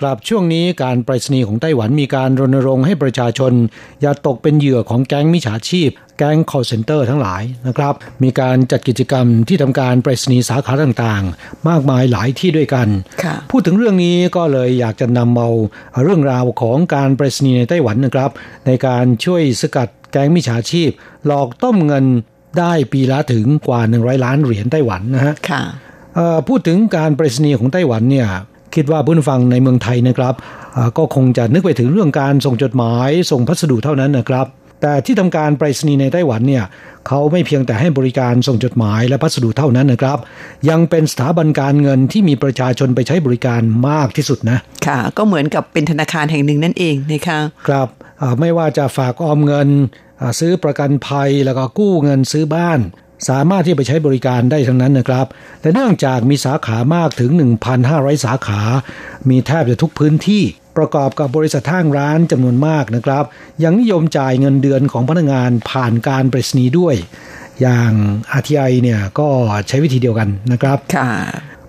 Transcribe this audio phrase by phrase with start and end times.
[0.00, 3.52] กลับช่วงนี้การไปรษณีย์ของไต้หวันมีการรณรงค์ให้ประชาชน
[4.02, 12.88] อย่าตกเป็นเหยื่อของแก๊งมิจฉาชีพ แก๊ง call center ทั้งหลายนะครับ มีการจัดกิจกรรมที่ทำการไปรษณีย์สาขาต่างๆ มากมายหลายที่ด้วยกัน
[13.22, 15.50] ค่ะพูดถึงเรื่องนี้ก็เลยอยากจะนำเอา
[16.02, 18.30] เรื่องราวของการไปรษณีย์ในไต้หวันนะครับ
[18.66, 20.90] ในการช่วยสกัดแก๊งมิจฉาชีพ
[21.26, 22.04] หลอกต้มเงิน
[22.58, 25.62] ได้ปีละถึงกว่า 100 ล้านเหรียญไต้หวันนะฮะค่ะ
[26.14, 28.28] เอ่อพูดถึงการไปรษณีย์ของไต้หวันเนี่ย
[28.76, 30.34] คิดว่าผู้ฟังในเมืองไทยนะครับ
[30.74, 34.46] เอ่อก็คงจะนึกไปถึงเรื่องการส่งจดหมายส่งพัสดุเท่านั้นนะครับ
[34.82, 36.64] แต่ที่ทำการไปรษณีย์ในไต้หวันเนี่ย
[37.06, 40.18] เขาไม่เพียงแต่ให้บริการส่งจดหมายและพัสดุเท่านั้นนะครับ
[40.70, 47.38] ยังเป็นสถาบันการเงินที่มีประชาชนไปใช้บริการมากที่สุดนะค่ะ ก็เหมือนกับเป็นธนาคารแห่งหนึ่งนั่นเองนะคะ
[47.68, 47.88] ครับ
[48.18, 49.68] เอ่อไม่ว่าจะฝากออมเงิน
[50.20, 52.80] อ่าซื้อประกันภัยแล้วก็กู้เงินซื้อบ้าน
[53.28, 55.26] สามารถที่ไปใช้บริการได้ทั้งนั้นนะครับ
[55.60, 57.30] แต่เนื่องจากมีสาขามากถึง
[57.78, 58.62] 1,500 สาขา
[59.28, 60.42] มีแทบจะทุกพื้นที่
[60.76, 63.24] ประกอบกับบริษัทห้างร้านจำนวนมากนะครับ
[63.64, 66.94] ยังนิยมจ่ายเงินเดือนของพนักงานผ่านการไปรษณีย์ด้วย
[67.60, 67.92] อย่าง
[68.40, 69.28] RTI เนี่ยก็
[69.68, 71.10] ใช้วิธีเดียวกันนะครับค่ะ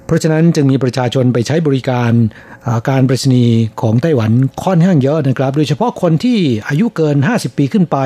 [0.05, 2.11] เพราะฉะนั้นจึงมีประชาชนไปใช้บริการ
[2.56, 2.56] อ่า
[2.89, 4.31] การไปรษณีย์ของไต้หวัน
[4.63, 7.97] ค่อนข้างเยอะนะครับ โดยเฉพาะคนที่อายุเกิน 50 ปีขึ้นไป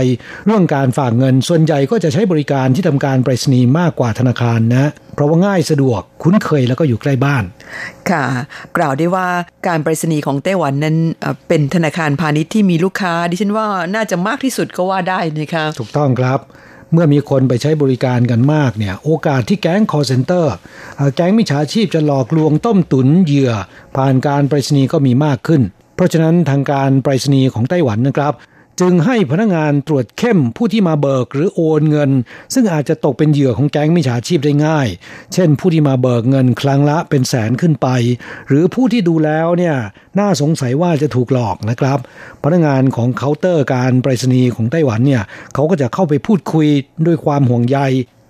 [0.45, 7.43] เรื่องการฝากเงินส่วนใหญ่ก็จะใช้บริการที่ทำการไปรษณีย์มากกว่าธนาคารนะ เพราะว่าง่ายสะดวกคุ้นเคยแล้วก็อยู่ใกล้บ้าน
[8.09, 8.25] ค่ะ
[8.77, 9.27] กล่าวได้ว่า
[9.67, 16.39] การไปรษณีย์ของไต้หวันนั้นเอ่อเป็นธนาคารพาณิชย์ที่มีลูกค้า ดิฉันว่าน่าจะมากที่สุดก็ว่าได้นะคะถูกต้องครับ
[16.93, 20.53] เมื่อมีคนไปใช้บริการกันมากเนี่ยโอกาสที่แก๊งคอร์เซนเตอร์
[21.15, 23.51] แก๊งมิจฉาชีพจะหลอกลวงต้มตุนเหยื่อ
[23.95, 25.61] ผ่านการไปรษณีย์ก็มีมากขึ้น
[25.95, 28.33] เพราะฉะนั้นทางการไปรษณีย์ของไต้หวันนะครับ
[28.83, 32.11] จึงให้พนักงานตรวจเข้มผู้ที่มาเบิกหรือโอนเงิน
[32.53, 34.87] ซึ่งอาจจะตกเป็นเหยื่อของแก๊งมิจฉาชีพได้ง่าย
[35.33, 37.87] เช่น ผู้ที่มาเบิกเงินครั้งละเป็นแสนขึ้นไป
[38.47, 39.75] หรือผู้ที่ดูแล้วเนี่ย
[40.19, 41.99] น่าสงสัยว่าจะถูกหลอกนะครับ
[42.43, 46.67] พนักงานของเคาน์เตอร์การไปรษณีย์ของไต้หวันเนี่ยเขาก็จะเข้าไปพูดคุย
[47.05, 47.77] ด้วยความห่วงใย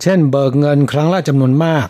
[0.04, 1.88] เช่น เบิกเงินครั้งละจำนวนมาก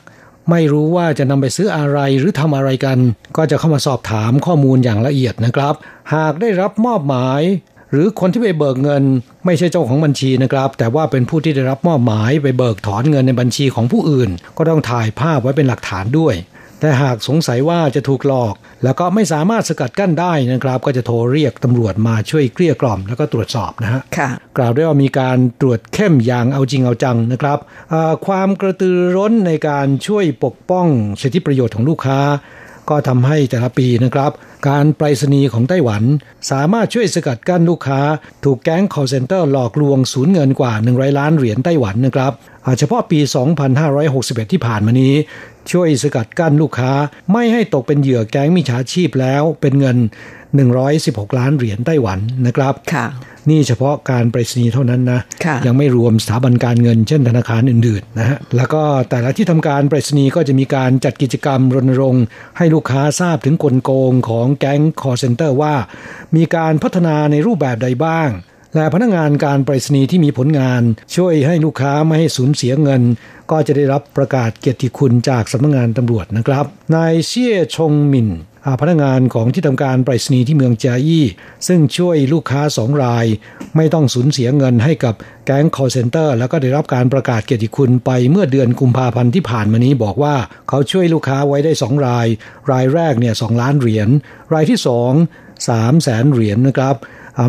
[0.50, 2.98] ไม่รู้ว่าจะนำไปซื้ออะไรหรือทำอะไรกัน
[3.38, 5.74] ก็จะเข้ามาสอบถามข้อมูลอย่างละเอียดนะครับ
[6.16, 7.42] หากได้รับมอบหมาย
[7.91, 9.03] หรือคนที่ไปเบิกเงิน
[9.46, 16.35] ไม่ใช่เจ้าของบัญชีนะครับ แต่ว่าเป็นผู้ที่ได้รับมอบหมายไปเบิกถอนเงินในบัญชีของผู้อื่น ก็ต้องถ่ายภาพไว้เป็นหลักฐานด้วย
[16.79, 18.53] แต่หากสงสัยว่าจะถูกหลอก
[18.84, 27.59] แล้วก็ไม่สามารถสกัดกั้นได้นะครับ ก็จะโทรเรียกตำรวจมาช่วยเกลี้ยกล่อมแล้วก็ตรวจสอบนะฮะค่ะกล่าวได้ว่ามีการตรวจเข้มอย่างเอาจริงเอาจังนะครับ
[27.94, 30.88] อ่าความกระตือร้นในการช่วยปกป้อง
[31.22, 32.19] สิทธิประโยชน์ของลูกค้า
[32.90, 34.31] ก็ทำให้แต่ละปีนะครับ
[34.69, 36.03] การไปรษณีย์ของไต้หวัน
[36.52, 38.02] สามารถช่วยสกัดกั้นลูกค้า
[38.44, 42.31] ถูกแก๊ง call center หลอกลวงสูญเงินกว่า 100 ล้านเหรียญไต้หวันนะครับ
[42.80, 43.20] เฉพาะปี
[43.86, 45.14] 2561 ที่ผ่านมานี้
[45.72, 46.94] ช่วยสกัดกั้นลูกค้า
[47.32, 49.98] ไม่ให้ตกเป็นเหยื่อแก๊งมิจฉาชีพแล้วเป็นเงิน
[50.68, 53.08] 116 ล้านเหรียญไต้หวันนะครับค่ะ
[53.50, 62.24] นี่เฉพาะการไปรษณีย์เท่านั้นนะค่ะยังไม่รวมสถาบันการเงินเช่นธนาคารอื่นๆนะฮะแล้วก็แต่ละที่ทำการไปรษณีย์ก็จะมีการจัดกิจกรรมรณรงค์
[62.58, 65.76] ให้ลูกค้าทราบถึงกลโกงของแก๊ง call center ว่า
[66.35, 68.30] มีการพัฒนาในรูปแบบใดบ้าง
[68.76, 70.82] และพนักงานการไปรษณีย์ที่มีผลงาน
[71.16, 73.02] ช่วยให้ลูกค้าไม่ให้สูญเสียเงิน
[73.52, 76.66] ก็จะได้รับประกาศเกียรติคุณจากสำนักงานตำรวจนะครับ
[76.96, 78.29] นายเชี่ยชงมิน
[78.82, 81.26] พนักงานของที่ทำการไปรษณีย์ที่เมืองจายี่
[81.68, 83.26] ซึ่งช่วยลูกค้าสองราย
[83.76, 85.16] ไม่ต้องสูญเสียเงินให้กับ
[85.46, 90.35] แก๊ง call center แล้วก็ได้รับการประกาศเกียรติคุณไปเมื่อเดือนกุมภาพันธ์ที่ผ่านมานี้บอกว่า
[90.70, 92.28] เขาช่วยลูกค้าไว้ได้สองราย
[92.72, 94.09] รายแรกเนี่ยสองล้านเหรียญ
[94.53, 95.12] รายที่สอง
[95.70, 96.96] สามแสนเหรียญนะครับ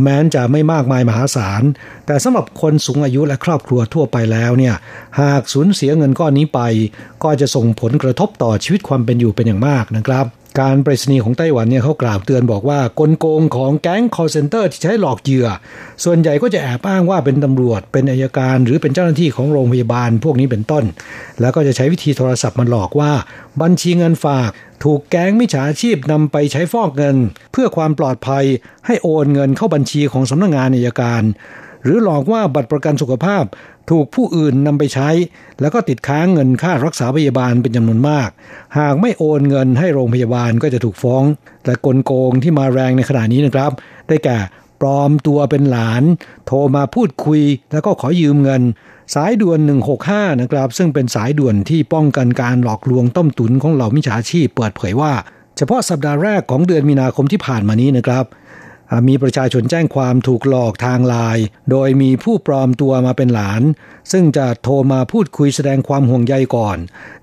[0.03, 1.63] แม้นจะไม่มากมายมหาศาล
[2.07, 4.75] แต่สำหรับคนสูงอายุและครอบครัวทั่วไปแล้วเนี่ย
[5.21, 6.61] หากสูญเสียเงินก้อนนี้ไป
[7.23, 10.27] ก็จะส่งผลกระทบต่อชีวิตความเป็นอยู่เป็นอย่างมากนะครับ
[10.61, 15.49] การไปรษณีย์ของไต้หวันเนี่ยเขากล่าวเตือนบอกว่ากลโกงของแก๊ง call center ที่ใช้หลอกเหยื่อ
[16.05, 20.85] ส่วนใหญ่ก็จะแอบอ้างว่าเป็นตำรวจ เป็นอายการหรือเป็นเจ้าหน้าที่ของโรงพยาบาลพวกนี้เป็นต้น
[21.41, 23.13] แล้วก็จะใช้วิธีโทรศัพท์มาหลอกว่า
[23.63, 24.51] บัญชีเงินฝาก
[24.85, 27.17] ถูกแก๊งมิจฉาชีพนำไปใช้ฟอกเงิน
[27.53, 28.45] เพื่อความปลอดภัย
[28.87, 31.23] ให้โอนเงินเข้าบัญชีของสำนักงงานอายการ
[31.85, 33.45] หรือหลอกว่าบัตรประกันสุขภาพ
[33.91, 35.11] ถูกผู้อื่นนำไปใช้
[35.61, 38.29] แล้วก็ติดค้างเงินค่ารักษาพยาบาลเป็นจำนวนมาก
[38.79, 41.23] หากไม่โอนเงินให้โรงพยาบาลก็จะถูกฟ้อง
[41.65, 43.71] แต่กลโกงที่มาแรงในขณะนี้นะครับ
[44.09, 44.39] ได้แก่
[44.83, 46.03] ปลอมตัวเป็นหลาน
[46.47, 47.41] โทรมาพูดคุย
[47.73, 48.63] แล้วก็ขอยืมเงิน
[49.15, 49.59] สายด่วน
[50.01, 55.13] 165 นะครับ ซึ่งเป็นสายด่วนที่ป้องกันการหลอกลวงต้มตุนของเหล่ามิจฉาชีพเปิดเผยว่า
[55.57, 58.25] เฉพาะสัปดาห์แรกของเดือนมีนาคมที่ผ่านมานี้นะครับ
[59.09, 63.63] มีประชาชนแจ้งความถูกหลอกทางไลน์โดยมีผู้ปลอมตัวมาเป็นหลาน
[64.13, 66.79] ซึ่งจะโทรมาพูดคุยแสดงความห่วงใยก่อน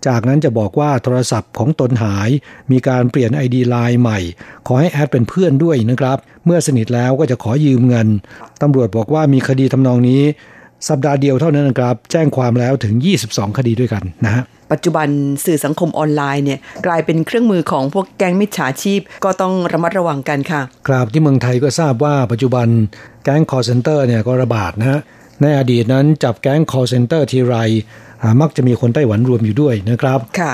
[0.07, 2.29] จากนั้นจะบอกว่าโทรศัพท์ของตนหาย
[2.71, 4.19] มีการเปลี่ยนไอดีไลน์ใหม่
[4.67, 8.07] ขอให้แอดเป็นเพื่อนด้วยนะครับ เมื่อสนิทแล้วก็จะขอยืมเงิน
[8.61, 10.23] ตำรวจบอกว่ามีคดีทำนองนี้
[10.87, 12.93] สัปดาห์เดียวเท่านั้นนะครับ แจ้งความแล้วถึง
[13.27, 15.07] 22 คดีด้วยกันนะฮะปัจจุบัน
[15.45, 22.67] สื่อสังคมออนไลน์เนี่ยกลายเป็นเครื่องมือของพวกแก๊งมิจฉาชีพ ก็ต้องระมัดระวังกันค่ะ ครับที่เมืองไทยก็ทราบว่าปัจจุบัน
[23.23, 24.99] แก๊งคอลเซ็นเตอร์เนี่ยก็ระบาดนะฮะ
[25.41, 27.55] ในอดีตนั้นจับแก๊งคอลเซ็นเตอร์ทีไร
[28.41, 30.53] มักจะมีคนไต้หวันรวมอยู่ด้วยนะครับค่ะ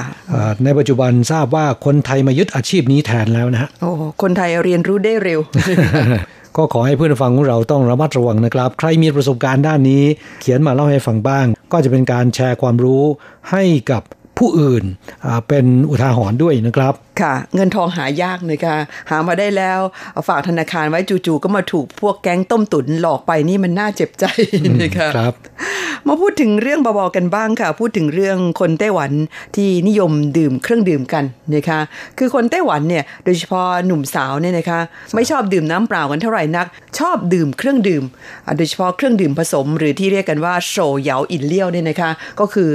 [0.63, 5.39] ในปัจจุบันทราบว่าคนไทยมายึดอาชีพนี้แทนแล้วนะฮะโอ้คนไทยเรียนรู้ได้เร็ว
[6.57, 10.03] ก็ขอให้เพื่อนฟังของเราต้องระมัดระวังนะครับ ใครมีประสบการณ์ด้านนี้
[10.41, 13.03] เขียนมาเล่าให้ฟังบ้าง ก็จะเป็นการแชร์ความรู้
[13.51, 14.03] ให้กับ
[14.37, 14.83] ผู้อื่น
[15.47, 18.77] เป็นอุทาหรณ์ด้วยนะครับ ค่ะ เงินทองหายากเลยค่ะ
[19.09, 19.79] หามาได้แล้ว
[20.27, 24.25] ฝากธนาคารไว้จู่ๆก็มาถูกพวกแก๊งต้มตุ๋นหลอกไปนี่มันน่าเจ็บใจ
[24.81, 25.35] นะคะครับ
[26.07, 29.11] มาพูดถึงเรื่องเบาๆกันบ้างค่ะ พูดถึงเรื่องคนไต้หวัน
[29.55, 31.23] ที่นิยมดื่มเครื่องดื่มกัน
[31.55, 31.79] นะคะ
[32.17, 34.79] คือคนไต้หวันเนี่ยโดยเฉพาะหนุ่มสาวเนี่ยนะคะ
[35.15, 36.67] ไม่ชอบดื่มน้ำเปล่ากันเท่าไหร่นัก
[36.99, 38.03] ชอบดื่มเครื่องดื่ม
[38.57, 42.69] โดยเฉพาะเครื่องดื่มผสม หรือที่เรียกกันว่าโชเหยาอินเลี้ยวเนี่ยนะคะ ก็คือ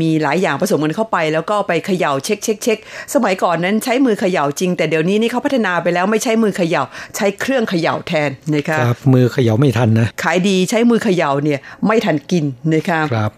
[0.00, 2.78] มีหลายอย่างผสมกันเข้าไป แล้วก็ไปเขย่าเช็คเช็คเช็ค
[3.14, 6.82] สมัยก่อนนั้นใช้มือเขย่าจริง แต่เดี๋ยวนี้นี่เขาพัฒนาไปแล้วไม่ใช้มือเขย่า
[7.16, 12.44] ใช้เครื่องเขย่าแทนนะคะครับมือเขย่าไม่ทันนะขายดีใช้มือเขย่าเนี่ยไม่ทันกิน
[12.74, 13.30] นะคะครับ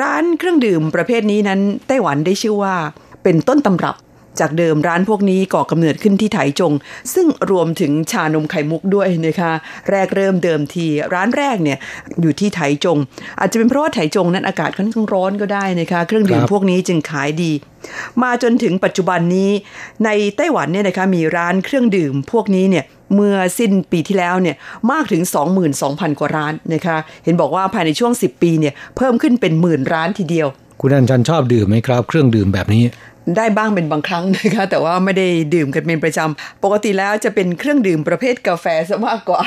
[0.00, 2.74] ร้านเครื่องดื่มประเภทนี้นั้นไต้หวันได้ชื่อว่า
[3.22, 3.96] เป็นต้นตำรับ
[4.40, 6.72] จากเดิมร้านพวกนี้ก่อกำเนิดขึ้นที่ไถจง
[7.14, 9.52] ซึ่งรวมถึงชานมไข่มุกด้วยนะคะ
[9.90, 11.78] แรกเริ่มเดิมทีร้านแรกเนี่ย
[12.20, 12.98] อยู่ที่ไถจง
[13.40, 17.52] อาจจะเป็นเพราะว่าไถจงนั้นอากาศค่อนข้างร้อนก็ได้นะคะเครื่องดื่มพวกนี้จึงขายดี
[18.22, 19.50] มาจนถึงปัจจุบันนี้
[20.04, 22.84] ในไต้หวันเนี่ยนะคะมีร้านเครื่องดื่มพวกนี้เนี่ย
[23.14, 24.56] เมื่อสิ้นปีที่แล้วเนี่ย
[24.92, 25.22] มากถึง
[25.70, 30.48] 22,000 กว่าร้านนะคะเห็นบอกว่าภายในช่วง 10 ปีเนี่ยเพิ่มขึ้นเป็นหมื่นร้านทีเดียว
[30.80, 32.84] คุณอันชันชอบดื่มไหมครับ เครื่องดื่มแบบนี้
[33.36, 39.42] ได้บ้างเป็นบางครั้งนะคะแต่ว่าไม่ได้ดื่มกันเป็นประจำปกติแล้วจะเป็นเครื่องดื่มประเภทกาแฟซะมากกว่า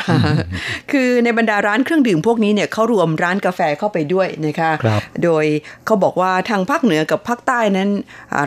[0.91, 4.87] คือในบรรดาร้านเครื่องดื่มพวกนี้เนี่ยเขารวมร้านกาแฟเข้าไปด้วยนะคะค
[5.23, 5.45] โดย
[5.85, 7.89] เขาบอกว่าทางภาคเหนือกับภาคใต้นั้น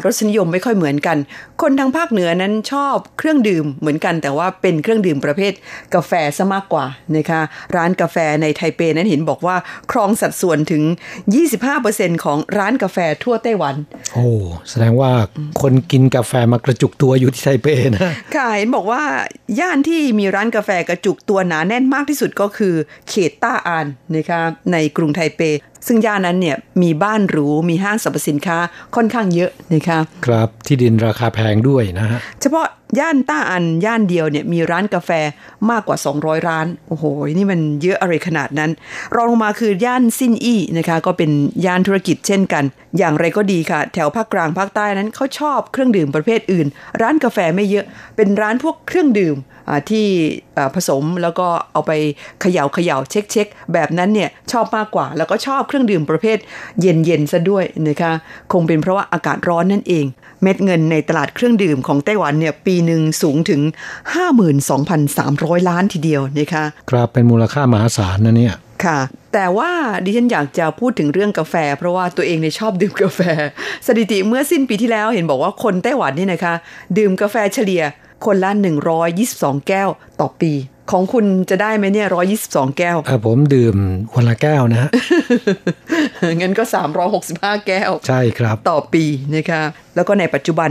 [0.05, 1.17] รสนิยมไม่ค่อยเหมือนกัน
[1.62, 5.52] คนทางภาคเหนือนั้นชอบเครื่องดื่มเหมือนกัน แต่ว่าเป็นเครื่องดื่มประเภท
[5.94, 6.86] กาแฟซะมากกว่า
[7.17, 7.40] นะคะ
[7.76, 9.56] ร้านกาแฟในไทเปนั้นเห็นบอกว่า
[9.90, 10.82] ครองสัดส่วนถึง
[11.55, 13.74] 25%ของร้านกาแฟทั่วไต้หวัน
[14.14, 14.29] โอ้
[14.70, 15.12] แสดงว่า
[15.60, 19.02] คนกินกาแฟมากระจุกตัวอยู่ที่ไทเปนะค่ะเห็นบอกว่า
[19.60, 22.74] ย่านที่มีร้านกาแฟกระจุกตัวหนาแน่นมากที่สุดก็คือ
[23.08, 23.86] เขตต้าอาน
[24.17, 24.40] นะคะ
[24.72, 25.40] ในกรุงไทเป
[25.87, 28.58] ซึ่งย่านนั้นเนี่ยมีบ้านหรูมีห้างสรรพสินค้า
[28.94, 32.67] ค่อนข้างเยอะนะคะครับที่ดินราคาแพงด้วยนะฮะเฉพาะ
[32.99, 35.10] ย่านต้าอันย่านเดียวเนี่ยมีร้านกาแฟ
[35.70, 38.70] มากกว่า 200 ร้าน โอ้โห นี่มันเยอะอะไรขนาดนั้น
[39.15, 41.31] รองลงมาคือย่านซินอี้นะคะ ก็เป็น
[41.67, 42.65] ย่านธุรกิจเช่นกัน
[42.99, 46.67] อย่างไรก็ดีค่ะ แถวภาคกลางภาคใต้นั้นเขาชอบเครื่องดื่มประเภทอื่น
[47.03, 47.84] ร้านกาแฟไม่เยอะ
[48.17, 49.37] เป็นร้านพวกเครื่องดื่ม
[49.90, 50.06] ที่
[50.74, 51.93] ผสมแล้วก็เอาไป
[52.40, 56.38] เขย่าเขย่าเช็คเช็คแบบนั้นเนี่ยชอบมากกว่า แล้วก็ชอบเครื่องดื่มประเภท
[56.81, 58.12] เย็นเย็นซะด้วยนะคะ
[58.52, 60.05] คงเป็นเพราะว่าอากาศร้อนนั่นเอง
[60.43, 63.60] เม็ดเงินในตลาดเครื่องดื่มของไต้หวันเนี่ยปีหนึ่งสูงถึง
[64.84, 69.00] 52,300 ล้านทีเดียวนะคะครับเป็นมูลค่ามหาศาลนะเนี่ยค่ะ
[69.34, 69.70] แต่ว่า
[70.05, 73.20] ดิฉันอยากจะพูดถึงเรื่องกาแฟ เพราะว่าตัวเองเนี่ยชอบดื่มกาแฟ
[73.86, 76.55] สถิติเมื่อสิ้นปีที่แล้วเห็นบอกว่าคนไต้หวันนี่นะคะ
[76.98, 77.82] ดื่มกาแฟเฉลี่ย
[78.24, 78.50] คนละ
[79.10, 79.89] 122 แก้ว
[80.20, 80.53] ต่อปี
[80.91, 82.08] ของคุณจะได้ไหมเนี่ย
[82.41, 82.96] 122 แก้ว
[83.27, 83.77] ผมดื่ม
[84.15, 84.91] วันละแก้วนะฮะ
[86.41, 86.65] งั้นก็
[87.15, 89.62] 365 แก้ว ใช่ครับ ต่อปีนะคะ
[89.94, 90.70] แล้วก็ในปัจจุบัน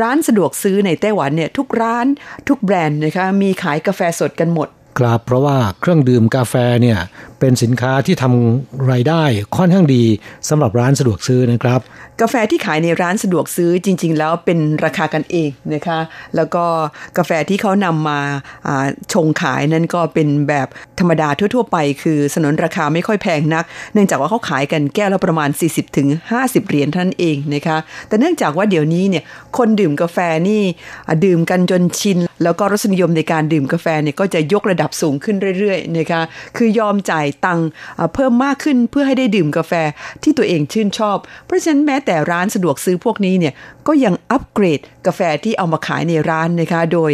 [0.00, 2.06] ร้านสะดวกซื้อในไต้หวันเนี่ย ทุกร้าน
[2.48, 6.98] ทุกแบรนด์นะคะมีขายกาแฟสดกันหมดครับเพราะว่าเครื่องดื่มกาแฟเนี่ย
[7.40, 9.22] เป็นสินค้าที่ทำรายได้
[9.56, 10.04] ค่อนข้างดี
[10.48, 11.80] สำหรับร้านสะดวกซื้อนะครับ
[12.20, 15.98] กาแฟที่ขายในร้านสะดวกซื้อจริง ๆ แล้วเป็นราคากันเองนะคะ
[16.36, 16.64] แล้วก็
[17.18, 18.20] กาแฟที่เขานำมา
[19.12, 20.68] ชงขายนั้นก็เป็นแบบ
[20.98, 26.08] ธรรมดาทั่ว ๆ ไป คือสนนราคาไม่ค่อยแพงนัก เนื่องจากว่าเขาขายกันแก้วละประมาณ 40-50ถึง
[26.68, 27.76] เหรียญท่านเองนะคะ
[28.08, 29.24] แต่เนื่องจากว่าเดี๋ยวนี้เนี่ย
[29.58, 30.18] คนดื่มกาแฟ
[30.48, 30.62] นี่
[31.24, 36.22] ดื่มกันจนชิน แล้วก็รสนิยมในการดื่มกาแฟเนี่ยก็จะยกระดับสูงขึ้นเรื่อยๆนะคะ
[36.56, 37.60] คือยอมจ่ายตัง
[38.14, 39.72] เพิ่มมากขึ้นเพื่อให้ได้ดื่มกาแฟ
[40.22, 43.54] ที่ตัวเองชื่นชอบ เพราะฉะนั้นแม้แต่ร้านสะดวกซื้อพวกนี้เนี่ย
[43.86, 47.10] ก็ยังอัปเกรดกาแฟที่เอามาขายในร้านนะคะโดย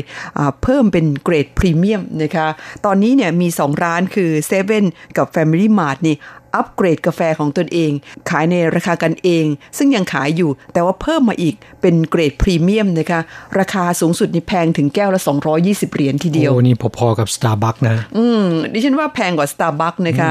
[0.62, 2.46] เพิ่มเป็นเกรดพรีเมียมนะคะ
[2.84, 4.84] ตอนนี้เนี่ยมี 2 ร้านคือ7 e เว่น
[5.16, 6.16] กับ Family Mart นี่
[6.54, 7.90] อัปเกรดกาแฟของตนเอง
[8.30, 9.44] ขายในราคากันเอง
[9.78, 13.20] ซึ่งยังขายอยู่แต่ว่าเพิ่มมาอีกเป็นเกรดพรีเมียมนะคะ
[13.58, 15.20] ราคาสูงสุดนี่แพงถึงแก้วละ
[15.56, 20.30] 220 เหรียญทีเดียว โอ้ นี่พอๆกับ Starbucks นะ อืมดิฉันว่าแพงกว่า Starbucks นะคะ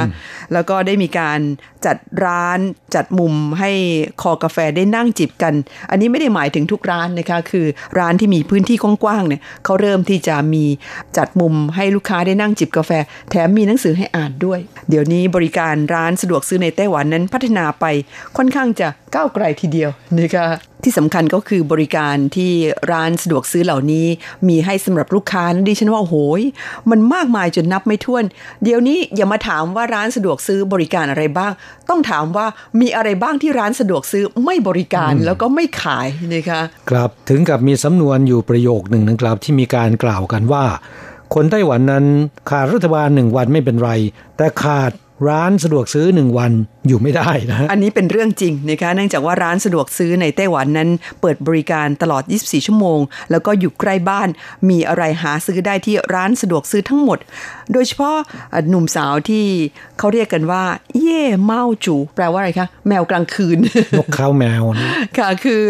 [0.53, 1.39] แล้วก็ได้มีการ
[1.86, 2.60] จัดร้าน
[2.95, 3.72] จัดมุมให้
[4.22, 5.53] คอกาแฟได้นั่งจิบกัน
[5.89, 7.65] อันนี้ไม่ได้หมายถึงทุกร้านนะคะ คือ
[8.00, 10.63] ร้านที่มีพื้นที่กว้างๆเนี่ยเขาเริ่มที่จะมี
[11.17, 12.91] จัดมุมให้ลูกค้าได้นั่งจิบกาแฟ
[13.29, 17.85] แถมมีหนังสือให้อ่านด้วย เดี๋ยวนี้บริการร้านสะดวกซื้อในไต้หวันนั้นพัฒนาไป
[18.38, 20.47] ค่อนข้างจะก้าวไกลทีเดียวนะคะ
[20.83, 22.51] ที่สำคัญก็คือบริการที่
[22.91, 24.07] ร้านสะดวกซื้อเหล่านี้
[24.47, 26.15] มีให้สำหรับลูกค้าดิฉันว่าโอ้โห
[26.89, 28.24] มันมากมายจนนับไม่ถ้วน
[28.63, 31.51] เดี๋ยวนี้อย่ามาถามว่าร้านสะดวกซื้อบริการอะไรบ้าง
[31.89, 32.47] ต้องถามว่า
[32.79, 40.65] มีอะไรบ้างที่ร้านสะดวกซื้อไม่บริการแล้วก็ไม่ขายนะคะครับถึงกับมีสำนวนอยู่ประโยคหนึ่งนะครับที่มีการกล่าวกันว่า
[41.33, 42.05] คนไต้หวันนั้น
[42.50, 43.91] ขาดรัฐบาลหนึ่งวันไม่เป็นไร
[44.38, 44.91] แต่ขาด
[45.27, 46.51] ร้านสะดวกซื้อหนึ่งวัน
[46.87, 50.89] อยู่ไม่ได้นะ อันนี้เป็นเรื่องจริงนะคะเนื่องจากว่าร้านสะดวกซื้อในไต้หวันนั้น
[51.21, 52.99] เปิดบริการตลอด 24 ชั่วโมง
[53.31, 54.27] แล้วก็อยู่ใกล้บ้าน
[54.69, 57.19] มีอะไรหาซื้อได้ที่ร้านสะดวกซื้อทั้งหมด
[57.73, 58.15] โดยเฉพาะ
[58.69, 59.45] หนุ่มสาวที่
[59.99, 60.63] เขาเรียกกันว่า
[61.01, 63.57] เย่เมาจู แปลว่าอะไรคะ แมวกลางคืน
[63.97, 65.61] นกเขาแมวนะค่ะคือ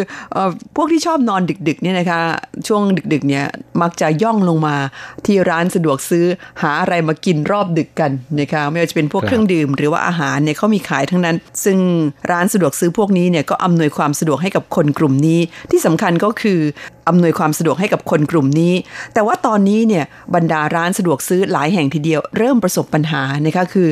[0.75, 2.21] พวกที่ชอบนอนดึกๆเนี่ยนะคะ
[2.67, 2.81] ช่วง
[3.13, 3.45] ดึกๆเนี่ย
[3.81, 4.75] มักจะย่องลงมา
[5.25, 6.25] ที่ร้านสะดวกซื้อ
[6.61, 11.35] หาอะไรมากินรอบดึกกันนะคะไม่ว่าจะเป็นพวกเครื่องดื่ม หรือว่าอาหารเนี่ยเขามีขายทั้งนั้น
[11.65, 11.77] ซึ่ง
[12.31, 15.39] ร้านสะดวกซื้อพวกนี้เนี่ยก็อำนวยความสะดวกให้กับคนกลุ่มนี้
[15.71, 16.59] ที่สำคัญก็คือ
[17.07, 18.73] อำนวยความสะดวกให้กับคนกลุ่มนี้
[19.13, 23.87] แต่ว่าตอนนี้เนี่ยบรรดาร้านสะดวกซื้อหลายแห่งทีเดียว เริ่มประสบปัญหานะคะคือ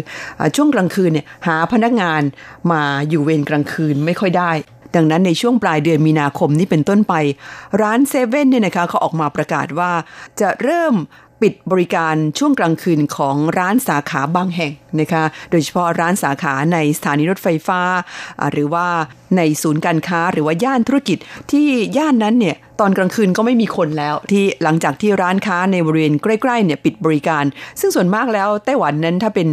[0.55, 2.21] ช่วงกลางคืนเนี่ยหาพนักงาน
[2.71, 4.53] มาอยู่เวรกลางคืนไม่ค่อยได้
[4.97, 7.13] ดังนั้นในช่วงปลายเดือนมีนาคมนี้เป็นต้นไป
[7.81, 9.91] ร้านเซเว่นเนี่ยนะคะเขาออกมาประกาศว่า
[10.39, 10.93] จะเริ่ม
[11.43, 17.81] ปิดบริการช่วงกลางคืนของร้านสาขาบางแห่งนะคะ โดยเฉพาะร้านสาขาในสถานีรถไฟฟ้า
[18.51, 18.85] หรือว่า
[19.37, 21.17] ในศูนย์การค้าหรือว่าย่านธุรกิจ
[21.51, 27.43] ที่ย่านนั้นเนี่ยตอนกลางคืนก็ไม่มีคนแล้วที่หลังจากที่ร้านค้าในบริเวณใกล้ๆเนี่ยปิดบริการ
[27.79, 29.49] ซึ่งส่วนมากแล้วไต้หวันนั้นถ้าเป็น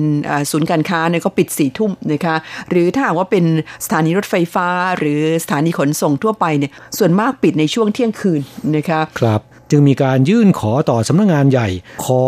[0.50, 2.36] ศูนย์การค้าเนี่ยก็ปิดสี่ทุ่มนะคะ
[2.70, 3.44] หรือถ้าหากว่าเป็น
[3.84, 4.68] สถานีรถไฟฟ้า
[4.98, 8.40] หรือสถานีขนส่งทั่วไปเนี่ยส่วนมากปิดในช่วงเที่ยงคืน
[8.76, 11.68] นะคะครับ จึงมีการยื่นขอต่อสำนักงงานใหญ่
[12.04, 12.24] ขอ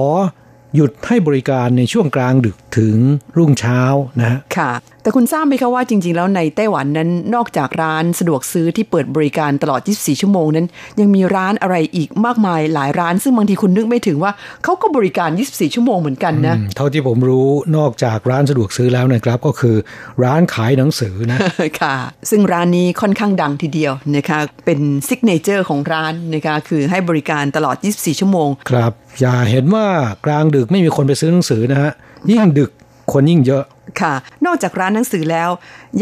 [0.74, 2.96] หยุดให้บริการในช่วงกลางดึกถึง
[3.36, 3.80] รุ่งเช้า
[4.20, 4.72] นะคะ
[5.02, 10.66] แต่คุณทราบไหมคะว่าจริง ๆ แล้วในไต้หวันนั้นนอกจากร้านสะดวกซื้อที่เปิดบริการตลอด 24 ชั่วโมงนั้น
[11.00, 14.32] ยังมีร้านอะไรอีกมากมายหลายร้าน ซึ่งบางทีคุณนึกไม่ถึงว่า
[14.64, 19.76] เขาก็บริการ 24 ชั่วโมงเหมือนกันนะเท่าที่ผมรู้นอกจากร้านสะดวกซื้อแล้วนะครับ ก็คือ
[20.24, 21.38] ร้านขายหนังสือนะ
[21.80, 21.96] ค่ะ
[22.30, 29.86] ซึ่งร้านนี้ค่อนข้างดังทีเดียวนะคะเป็นsignature ของร้านนะคะคือให้บริการตลอด 24 ชั่วโมง ครับ อย่าเห็นว่า
[30.26, 31.90] กลางดึกไม่มีคนไปซื้อหนังสือนะฮะ
[32.30, 32.70] ยิ่งดึก
[33.12, 33.64] คนยิ่งเยอะ
[34.00, 34.14] ค่ะ
[34.46, 35.50] นอกจากร้านหนังสือแล้ว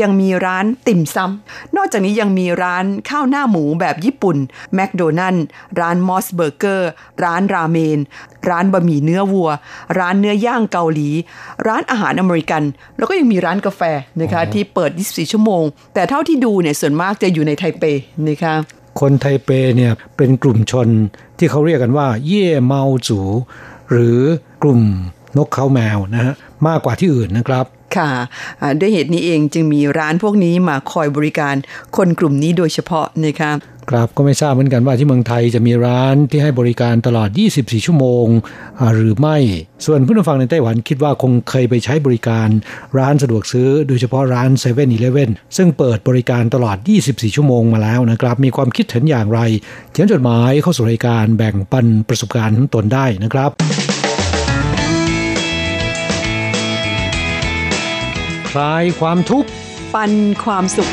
[0.01, 4.37] ยังมีร้านติ่มซำนอกจากนี้ยังมีร้านข้าวหน้าหมูแบบญี่ปุ่น
[4.75, 5.45] แมคโดนัลล์
[5.81, 6.91] ร้าน MOS Burger
[7.25, 7.99] ร้านราเมน
[8.49, 9.51] ร้านบะหมี่เนื้อวัว
[9.99, 11.09] ร้านเนื้อย่างเกาหลี
[11.67, 12.63] ร้านอาหารอเมริกัน
[12.97, 13.83] แล้วก็ยังมีร้านกาแฟ
[14.21, 17.85] นะคะที่เปิด 24 ชั่วโมง แต่เท่าที่ดูเนี่ยส่วนมากจะอยู่ในไทเป
[18.29, 18.55] นะคะ
[19.01, 20.89] คนไทเปเนี่ยเป็นกลุ่มชน
[21.39, 23.21] ที่เขาเรียกกันว่า เย่เมาจู
[23.91, 24.19] หรือ
[24.63, 24.81] กลุ่ม
[25.37, 26.35] นกเขาแมวนะฮะ
[26.67, 27.65] มากกว่าที่อื่นนะครับ
[27.97, 28.11] ค่ะ
[28.81, 31.55] ด้วยเหตุนี้เองจึงมีร้านพวกนี้มาคอยบริการ
[31.97, 33.51] คนกลุ่มนี้โดยเฉพาะนะคะ
[33.91, 38.27] ครับก็ไม่ทราบเหมือนกันว่าที่เมืองไทยจะมีร้านที่ให้บริการตลอด 24 ชั่วโมง
[38.95, 39.37] หรือไม่
[39.87, 42.49] ส่วนผู้นฟังในไต้หวันคิดว่าคงเคยไปใช้บริการ
[42.99, 49.41] ร้านสะดวกซื้อ โดยเฉพาะร้าน7 e เ e ่ e อซึ่งเปิดบริการตลอด 24 ชั่วโมงมาแล้วนะครับ มีความคิดเห็นอย่างไร
[49.93, 53.51] เขียนจดหมายเข้าสู่รายการแบ่งปันประสบการณ์ของตนได้นะครับ
[58.51, 59.49] คลายความทุกข์
[59.95, 60.13] ปัน
[60.45, 60.91] ความสุข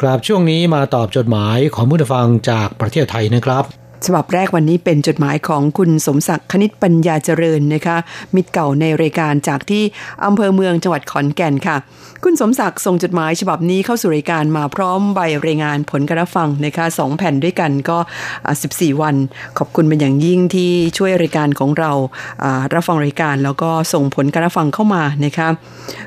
[0.00, 3.64] ครับช่วงนี้มาตอบจดหมายของผู้ฟังจากประเทศไทยนะครับ
[4.06, 7.96] ฉบับแรกวันนี้เป็นจดหมายของคุณสมศักดิ์คณิตปัญญาเจริญนะคะ
[8.34, 9.82] มิตรเก่าในรายการจากที่
[10.24, 11.76] อำเภอเมืองจังหวัดขอนแก่นค่ะ
[12.24, 17.98] คุณสมศักดิ์ส่งจดหมายฉบับนี้เข้าสู่รายการมาพร้อมใบรายงานผลการฟังนะคะสองแผ่นด้วยกันก็
[18.50, 19.16] 14 วัน
[19.58, 21.92] ขอบคุณเป็นอย่างยิ่งที่ช่วยรายการของเรา
[22.74, 25.48] รับฟังรายการแล้วก็ส่งผลการฟังเข้ามานะคะ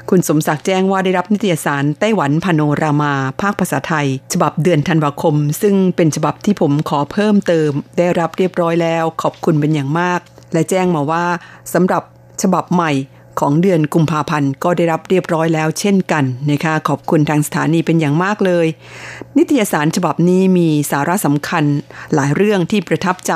[0.10, 10.20] คุณสมศักดิ์แจ้งว่าได้รับนิตยสารไต้หวันพาโนรามา ภาคภาษาไทย ฉบับเดือนธันวาคม ซึ่งเป็นฉบับที่ผมขอเพิ่มเติมได้รับเรียบร้อยแล้วขอบคุณเป็นอย่างมาก
[10.54, 11.26] และแจ้งมาว่า
[11.74, 12.04] สำหรับ
[12.42, 12.92] ฉบับใหม่
[13.40, 18.68] ของเดือนกุมภาพันธ์ก็ได้รับเรียบร้อยแล้วเช่นกันนะคะขอบคุณทางสถานีเป็นอย่างมากเลย
[19.38, 21.64] นิตยสารฉบับนี้มีสาระสำคัญ
[22.14, 23.34] หลายเรื่องที่ประทับใจ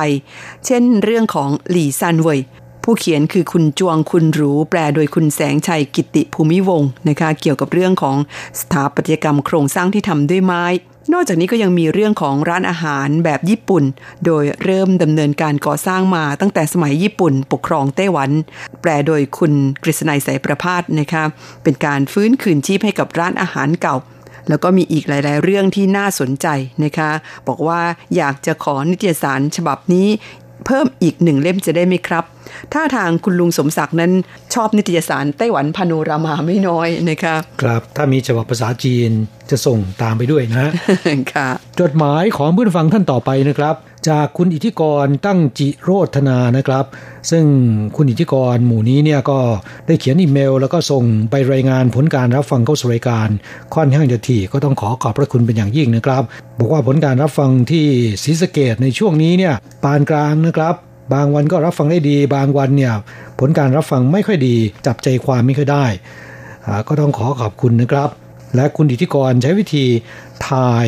[0.65, 2.39] เช่นเรื่องของหลี่ซันเว่ย
[2.84, 8.17] ผู้เขียนคือคุณจวงคุณหรูแปลโดยคุณแสงชัยกิติภูมิวงศ์นะคะเกี่ยวกับเรื่องของ
[8.60, 10.63] สถาปัตยกรรมโครงสร้างที่ทำด้วยไม้
[11.13, 13.84] นอกจากนี้ก็ยังมีเรื่องของร้านอาหารแบบญี่ปุ่น
[14.25, 18.29] โดยเริ่มดำเนินการก่อสร้างมาตั้งแต่สมัยญี่ปุ่น ปกครองไต้หวัน
[18.81, 19.53] แปลโดยคุณ
[19.84, 21.24] กฤษณัยสายประพาสนะคะ
[21.63, 23.96] เป็นการฟื้นคืนชีพให้กับร้านอาหารเก่า
[24.50, 26.48] แล้วก็มีอีกหลาย ๆ เรื่องที่น่าสนใจ
[26.84, 27.12] นะคะ
[27.48, 27.81] บอกว่า
[28.15, 30.08] อยากจะขอนิตยสารฉบับนี้
[30.65, 32.24] เพิ่มอีกหนึ่งเล่มจะได้ไหมครับ
[32.74, 34.12] ถ้าทางคุณลุงสมศักดิ์นั้น
[34.53, 39.12] ชอบนิตยสารไต้หวันพาโนรามาไม่น้อยนะคะครับ ถ้ามีฉบับภาษาจีน
[39.50, 40.65] จะส่งตามไปด้วยนะ
[41.34, 41.50] ค่ะ
[41.80, 43.75] จดหมายของเพื่อนฟังท่านต่อไปนะครับ
[44.10, 46.86] จากคุณอิทธิกรตั้งจิโรธนานะครับ
[47.31, 47.46] ซึ่ง
[47.96, 49.39] คุณอิทธิกรหมู่นี้เนี่ยก็
[49.88, 53.27] ได้เขียนอีเมล แล้วก็ส่งไปรายงานผลการรับฟังเข้าสู่รายการ
[53.74, 56.24] ค่อนข้างจะถี่ก็ต้องขอขอบพระคุณเป็นอย่างยิ่งนะครับ
[56.60, 57.86] บอกว่าผลการรับฟังที่
[58.24, 59.53] ศรีสะเกดในช่วงนี้เนี่ย
[59.84, 60.75] ปานกลางนะครับ
[61.13, 62.93] บางวันก็รับฟังได้ดี บางวันเนี่ย
[63.39, 64.55] ผลการรับฟังไม่ค่อยดี
[64.86, 65.86] จับใจความไม่ค่อยได้
[66.88, 68.10] ก็ต้องขอขอบคุณนะครับ
[68.55, 69.86] และคุณอิทธิกรใช้วิธี
[70.50, 70.88] ถ่าย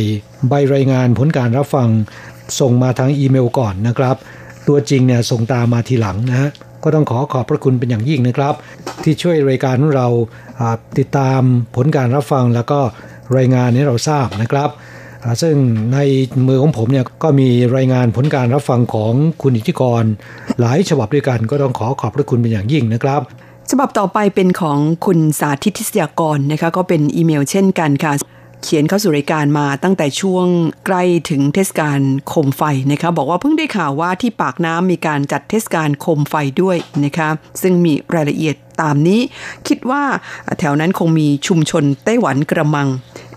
[0.50, 1.90] ใบรายงานผลการรับฟัง
[2.60, 4.16] ส่งมาทางอีเมลก่อนนะครับ
[4.68, 6.50] ตัวจริงเนี่ยส่งตามมาทีหลังนะฮะ
[6.84, 8.54] ก็ต้องขอขอบพระคุณเป็นอย่างยิ่งนะครับ
[9.04, 10.08] ที่ช่วยรายการของเรา
[10.98, 11.42] ติดตาม
[11.76, 12.80] ผลการรับฟังแล้วก็
[13.38, 14.70] รายงานให้เราทราบนะครับ
[15.42, 15.56] ซึ่ง
[15.94, 16.00] ใน
[16.48, 20.04] มือของผมเนี่ยก็มีรายงานผลการรับฟังของคุณอิทธิกร
[20.60, 23.22] หลายฉบับด้วยกัน ก็ต้องขอขอบพระคุณเป็นอย่างยิ่งนะครับ
[23.72, 28.14] ฉบับต่อไปเป็นของคุณสาธิตทิศยากรนะคะก็เป็นอีเมลเช่นกันค่ะ
[28.64, 30.46] เขียนเข้าสู่รายการมาตั้งแต่ช่วง
[30.86, 37.30] ใกล้ถึงเทศกาลโคมไฟนะคะบอกว่าเพิ่งได้ข่าวว่าที่ปากน้ำมีการจัดเทศกาลโคมไฟด้วยนะคะ
[37.62, 39.22] ซึ่งมีรายละเอียดตามนี้
[39.68, 40.04] คิดว่า
[40.60, 42.88] แถวนั้นคงมีชุมชนไต้หวันกระมัง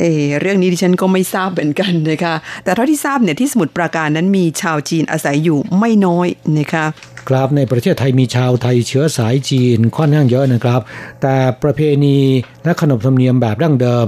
[0.01, 0.05] เอ
[0.41, 2.35] เรื่องนี้ดิฉันก็ไม่ทราบเหมือนกันนะคะ
[2.65, 6.27] แต่เท่าที่ทราบเนี่ยที่สมุทรปราการนั้นมีชาวจีนอาศัยอยู่ไม่น้อย
[6.59, 6.87] นะคะ
[7.29, 10.81] ครับในประเทศไทยมีชาวไทยเชื้อสายจีนค่อนข้างเยอะนะครับ
[11.23, 12.19] แต่ประเพณี
[12.65, 14.07] และขนบธรรมเนียมแบบดั้งเดิม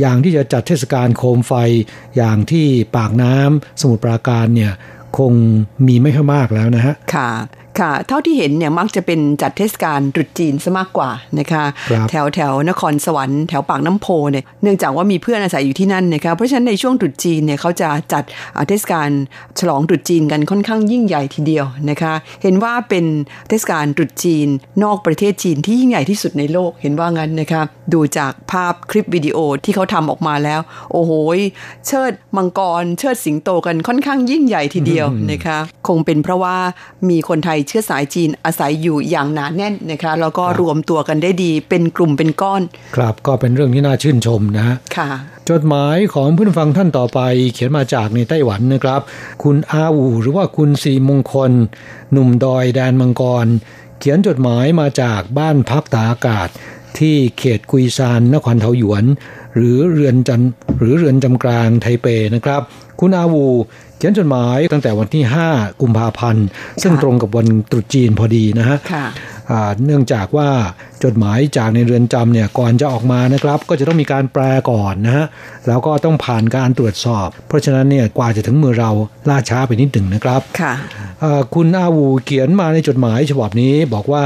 [0.00, 1.52] อย่างที่จะจัดเทศกาลโคมไฟ
[2.16, 4.72] อย่างที่ปากน้ำสมุทรปราการเนี่ย
[5.18, 5.32] คง
[5.86, 7.30] มีไม่ค่อยมากแล้วนะฮะ ค่ะ
[7.80, 11.64] ค่ะ เท่าที่เห็นเนี่ยมักจะเป็นจัดเทศกาลตรุษจีนซะมากกว่านะคะ
[12.10, 18.24] แถวแถวนครสวรรค์แถวปากน้ำโพเนี่ยเนื่องจากว่ามีเพื่อนอาศัยอยู่ที่นั่นนะคะเพราะฉะนั้นในช่วงตรุษจีนเนี่ยเขาจะจัด
[18.68, 19.08] เทศกาล
[19.58, 23.04] ฉลองตรุษจีนกันค่อนข้างยิ่งใหญ่ทีเดียวนะคะ เห็นว่าเป็น
[23.48, 24.48] เทศกาลตรุษจีน
[24.84, 27.62] นอกประเทศจีนที่ยิ่งใหญ่ที่สุดในโลกเห็นว่างั้นนะคะ
[27.94, 30.60] ดูจากภาพคลิปวิดีโอที่เขาทำออกมาแล้ว
[30.92, 31.12] โอ้โห
[31.86, 36.56] เชิดมังกร เชิดสิงโตกันค่อนข้างยิ่งใหญ่ทีเดียวนะคะ คงเป็นเพราะว่า
[37.10, 42.62] มีคนไทยเชื้อสายจีนอาศัยอยู่อย่างหนาแน่นนะคะแล้วก็รวมตัวกันได้ดีเป็นกลุ่มเป็นก้อน
[42.96, 45.10] ครับก็เป็นเรื่องที่น่าชื่นชมนะค่ะ
[45.50, 47.20] จดหมายของผู้ฟังท่านต่อไป
[47.54, 49.00] เขียนมาจากในไต้หวันนะครับ
[49.42, 51.52] คุณอาอูหรือว่าคุณสีมงคล
[52.12, 53.46] หนุ่มดอยแดนมังกร
[53.98, 56.48] เขียนจดหมายมาจากบ้านพักตาอากาศ
[56.98, 59.04] ที่เขตกุยซานนครเทาหยวน
[59.54, 60.42] หรือเรือนจัน
[60.78, 62.62] หรือเรือนจำกลางไทเปนะครับ
[63.00, 63.46] คุณอาวู
[63.96, 66.46] เขียนจดหมายตั้งแต่วันที่ 5 กุมภาพันธ์
[66.82, 68.78] ซึ่งตรงกับวันตรุษจีนพอดีนะฮะ
[69.84, 70.48] เนื่องจากว่า
[71.04, 75.26] จดหมายจากในเรือนจำเนี่ยก่อนจะออกมานะครับ ก็จะต้องมีการแปลก่อนนะฮะ
[75.68, 78.90] แล้วก็ต้องผ่านการตรวจสอบ เพราะฉะนั้นเนี่ยกว่าจะถึงมือเรา
[79.28, 80.74] ล่าช้าไปนิดหนึ่งนะครับค่ะ
[81.54, 84.24] คุณอาวูเขียนมาในจดหมายฉบับนี้บอกว่า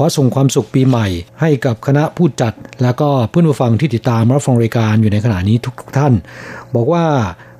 [0.00, 1.06] ขอส่งความสุขปีใหม่
[1.40, 6.12] ให้กับคณะผู้จัด และก็เพื่อนผู้ฟังที่ติดตามรับฟังรายการอยู่ในขณะนี้ทุกทท่าน
[6.74, 7.04] บอกว่า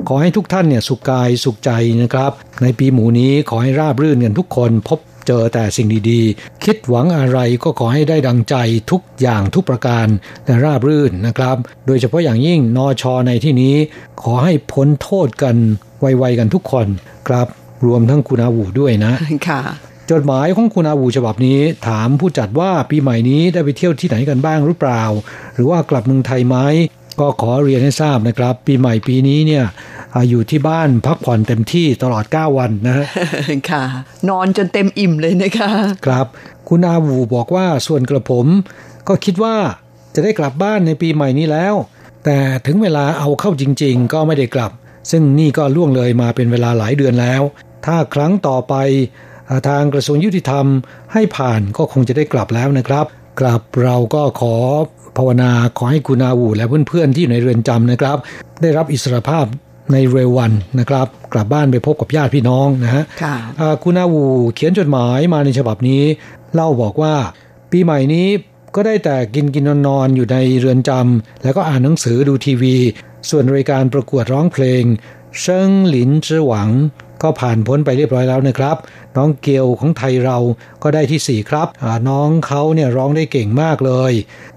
[0.08, 1.70] ขอให้ทุกท่านเนี่ยสุขกายสุขใจ
[2.02, 8.56] นะครับ ในปีหมูนี้ขอให้ราบรื่นกันทุกคนพบเจอแต่สิ่งดีๆ คิดหวังอะไรก็ขอให้ได้ดังใจ
[8.90, 10.06] ทุกอย่างทุกประการ
[10.44, 13.74] และราบรื่นนะครับ โดยเฉพาะอย่างยิ่งนอชอในที่นี้
[14.22, 15.56] ขอให้พ้นโทษกัน
[16.00, 16.86] ไวๆกันทุกคน
[17.28, 17.46] ครับ
[17.86, 19.12] รวมทั้งคุณอาวูด้วยนะ
[19.48, 19.62] ค่ะ
[20.10, 25.02] จดหมายของคุณอาวูฉบับนี้ถามผู้จัดว่าปีใหม่นี้ได้ไปเที่ยวที่ไหนกันบ้างหรือเปล่า
[25.54, 26.56] หรือว่ากลับเมืองไทยไหม
[27.20, 29.64] ก็ขอเรียนให้ทราบนะครับ ปีใหม่ปีนี้เนี่ย
[30.14, 33.06] อาอยู่ที่บ้านพักผ่อนเต็มที่ตลอด 9 วันนะฮะ
[33.70, 33.84] ค่ะ
[34.28, 35.70] นอนจนเต็มอิ่มเลยนะคะ
[36.06, 36.26] ครับ
[36.68, 38.46] คุณอาวูบอกว่าส่วนกระผม
[39.08, 39.56] ก็คิดว่า
[40.14, 41.74] จะได้กลับบ้านในปีใหม่นี้แล้ว
[42.24, 44.72] แต่ถึงเวลาเอาเข้าจริง ๆ ก็ไม่ได้กลับ
[45.10, 47.42] ซึ่งนี่ก็ล่วงเลยมาเป็นเวลาหลายเดือนแล้ว
[47.86, 49.26] ถ้าครั้งต่อไปอ่า
[49.68, 50.66] ทางกระทรวงยุติธรรม
[51.12, 53.06] ให้ผ่านก็คงจะได้กลับแล้วนะครับ
[53.40, 54.54] กลับเราก็ขอ
[55.16, 58.16] ภาวนาขอให้คุณอาวูและเพื่อนๆที่อยู่ในเรือนจำนะครับ
[58.62, 59.46] ได้รับอิสรภาพ
[59.92, 66.02] ในเร็ววันนะครับ กลับบ้านไปพบกับญาติพี่น้องนะฮะค่ะอ่าคุณอาวูเขียนจดหมายมาในฉบับนี้
[66.54, 67.14] เล่าบอกว่า
[67.70, 68.28] ปีใหม่นี้
[68.74, 72.76] ก็ได้แต่กินกินนอนนอนอยู่ในเรือนจำแล้วก็อ่านหนังสือดูทีวี
[73.30, 74.82] ส่วนรายการประกวดร้องเพลง
[75.42, 76.70] เชิงหลินจื้อหวัง
[77.22, 78.76] ก็ผ่านพ้นไปเรียบร้อยแล้วนะครับ
[79.16, 80.38] น้องเกียวของไทยเรา
[80.82, 81.68] ก็ได้ที่สี่ครับ
[82.08, 84.12] น้องเขาเนี่ยร้องได้เก่งมากเลย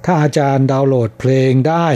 [0.05, 1.87] ถ้าอาจารย์ดาวน์โหลดเพลงได้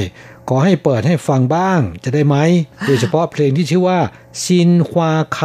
[0.50, 2.38] ขอให้เปิดให้ฟังบ้างจะได้ไหม
[2.86, 4.00] โดยเฉพาะเพลงที่ชื่อว่า
[4.44, 5.42] ซินฮวาไค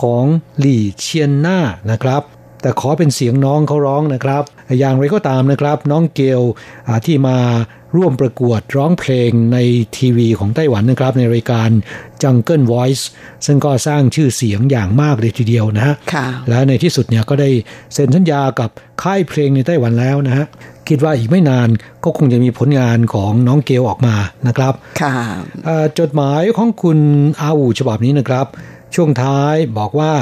[0.00, 0.24] ของ
[0.58, 1.58] หลี่เชียนหน้า
[1.90, 2.22] นะครับ
[2.62, 4.42] แต่ขอเป็นเสียงน้องเขาร้องนะครับ
[4.78, 6.42] อย่างไรก็ตามนะครับ น้องเกล
[7.06, 7.38] ที่มา
[7.96, 9.58] ร่วมประกวดร้องเพลงใน
[9.96, 11.70] ทีวีของไต้หวันนะครับ ในรายการ
[12.22, 13.04] Jungle Voice
[13.46, 17.50] ซึ่งก็สร้างชื่อเสียงอย่างมากเลยทีเดียวนะฮะค่ะและในที่สุดเนี่ยก็ได้
[17.94, 18.70] เซ็นสัญญากับ
[19.02, 20.46] ค่ายเพลงในไต้หวันแล้วนะฮะ
[20.88, 21.68] คิดว่าอีกไม่นาน
[22.04, 25.14] ก็คงจะมีผลงานของน้องเกลออกมานะครับค่ะ
[25.64, 26.98] เอ่อจดหมายของคุณ
[27.40, 28.46] อาวูฉบับนี้นะครับ
[28.94, 30.12] ช่วงท้ายบอกว่า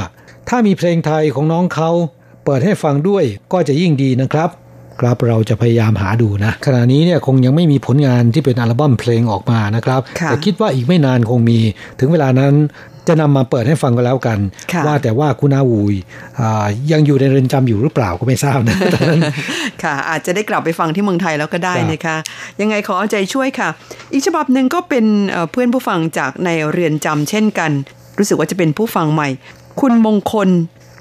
[0.48, 1.90] ถ้ามีเพลงไทยของน้องเขา
[2.44, 4.50] เปิดให้ฟังด้วยก็จะยิ่งดีนะครับ
[5.02, 11.58] ครับ เราจะพยายามหาดูนะ ขณะนี้เนี่ยคงยังไม่มีผลงานที่เป็นอัลบั้มเพลงออกมานะครับค่ะแต่คิดว่าอีกไม่นานคงมี
[11.98, 12.54] ถึงเวลานั้น
[13.08, 14.38] จะนำมาเปิดให้ฟังกันแล้วกัน
[14.72, 15.82] ค่ะว่าแต่ว่าคุณอาวู
[16.40, 19.20] อ่ายังอยู่ในเรือนจำอยู่หรือเปล่าก็ไม่ทราบนะตอนนั้น
[19.82, 22.16] ค่ะ อาจจะได้กลับไปฟังที่เมืองไทยแล้วก็ได้ครับนะคะ
[22.60, 23.68] ยังไงขอเอาใจช่วยค่ะ
[24.12, 27.70] อีกฉบับหนึ่งก็เป็นเอ่อเพื่อนผู้ฟังจากในเรือนจำเช่นกัน
[28.18, 29.28] รู้สึกว่าจะเป็นผู้ฟังใหม่
[29.80, 30.48] คุณมงคล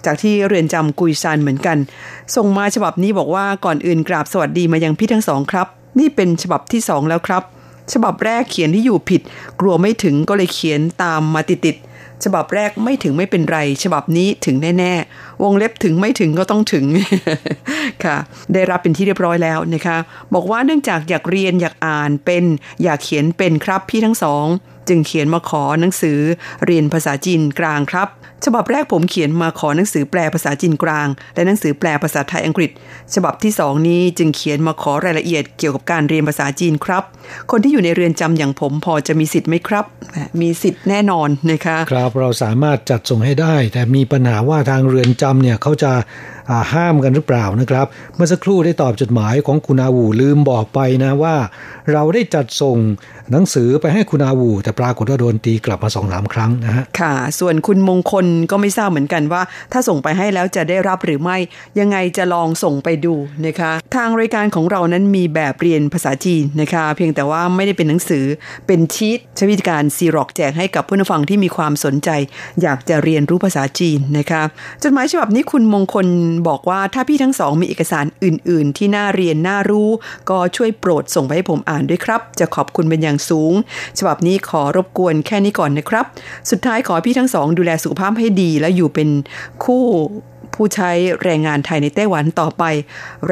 [0.06, 1.78] จากที่เรือนจำกุยซานเหมือนกัน
[2.36, 5.68] ส่งมาฉบับนี้บอกว่าก่อนอื่นกราบสวัสดีมายังพี่ทั้งสองครับ
[6.00, 7.44] นี่เป็นฉบับที่สองแล้วครับ
[7.94, 9.22] ฉบับแรกเขียนที่อยู่ผิด
[9.60, 16.86] กลัวไม่ถึงก็เลยเขียนตามมาติดๆฉบับแรกไม่ถึงไม่เป็นไร ฉบับนี้ถึงแน่ๆ วงเล็บถึงไม่ถึงก็ต้องถึง
[18.04, 18.18] ค่ะ
[18.54, 19.98] ได้รับเป็นที่เรียบร้อยแล้วนะคะ
[20.34, 22.44] บอกว่าเนื่องจากอยากเรียนอยากอ่านเป็น
[22.84, 24.46] อยากเขียนเป็นครับพี่ทั้งสอง
[24.88, 26.20] จึงเขียนมาขอหนังสือ
[26.66, 28.08] เรียนภาษาจีนกลางครับ
[28.45, 32.71] ฉบับแรกผมเขียนมาขอหนังสือแปลภาษาจีนกลาง และหนังสือแปลภาษาไทยอังกฤษ
[33.15, 37.04] ฉบับที่สองนี้จึงเขียนมาขอรายละเอียดเกี่ยวกับการเรียนภาษาจีนครับ
[37.51, 45.91] คนที่อยู่ในเรือนจำอย่างผมพอจะมีสิทธิ์ไหมครับแหมมีสิทธิ์แน่นอนนะคะครับเราสามารถจัดส่งให้ได้ แต่มีปัญหาว่าทางเรือนจำเนี่ยเขาจะ
[46.49, 51.36] อ่าห้ามกันหรือเปล่านะครับ เมื่อสักครู่ได้ตอบจดหมายของคุณอาวูลืมบอกไปนะว่า
[51.91, 52.77] เราได้จัดส่ง
[53.32, 59.41] หนังสือไปให้คุณอาวูแต่ปรากฏว่าโดนตีกลับมาสองสามครั้งนะฮะค่ะ ส่วนคุณมงคลก็ไม่ทราบเหมือนกันว่า
[59.72, 61.38] ถ้าส่งไปให้แล้วจะได้รับหรือไม่
[61.80, 63.15] ยังไงจะลองส่งไปดู
[63.46, 68.26] นะคะ ทางรายการของเรานั้นมีแบบเรียนภาษาจีนนะคะ เพียงแต่ว่าไม่ได้เป็นหนังสือ
[68.67, 72.10] เป็นชีตใช้วิธีการซีร็อกแจกให้กับผู้นฟังที่มีความสนใจ
[72.62, 74.44] อยากจะเรียนรู้ภาษาจีนนะคะ
[74.84, 76.08] จดหมายฉบับนี้คุณมงคล
[76.48, 79.89] บอกว่าถ้าพี่ทั้งสองมีเอกสารอื่น ๆ ที่น่าเรียนน่ารู้
[80.30, 83.54] ก็ช่วยโปรดส่งไปให้ผมอ่านด้วยครับ จะขอบคุณเป็นอย่างสูง
[84.00, 86.06] ฉบับนี้ขอรบกวนแค่นี้ก่อนนะครับ
[86.52, 89.10] สุดท้ายขอพี่ทั้งสองดูแลสุขภาพให้ดีและอยู่เป็น
[89.64, 89.84] คู่
[90.54, 90.92] ผู้ใช้
[91.24, 92.64] แรงงานไทยในไต้หวันต่อไป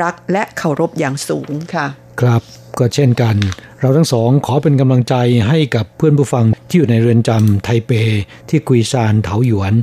[0.02, 1.88] รักและเคารพอย่างสูงค่ะ
[2.21, 2.41] ครับ
[2.80, 3.36] ก็เช่นกัน
[3.80, 5.15] เราทั้งสองขอเป็นกำลังใจ
[5.49, 7.91] ให้กับเพื่อนผู้ฟังที่อยู่ในเรือนจำไทเป
[8.49, 9.73] ที่กุยซานเถาหยวน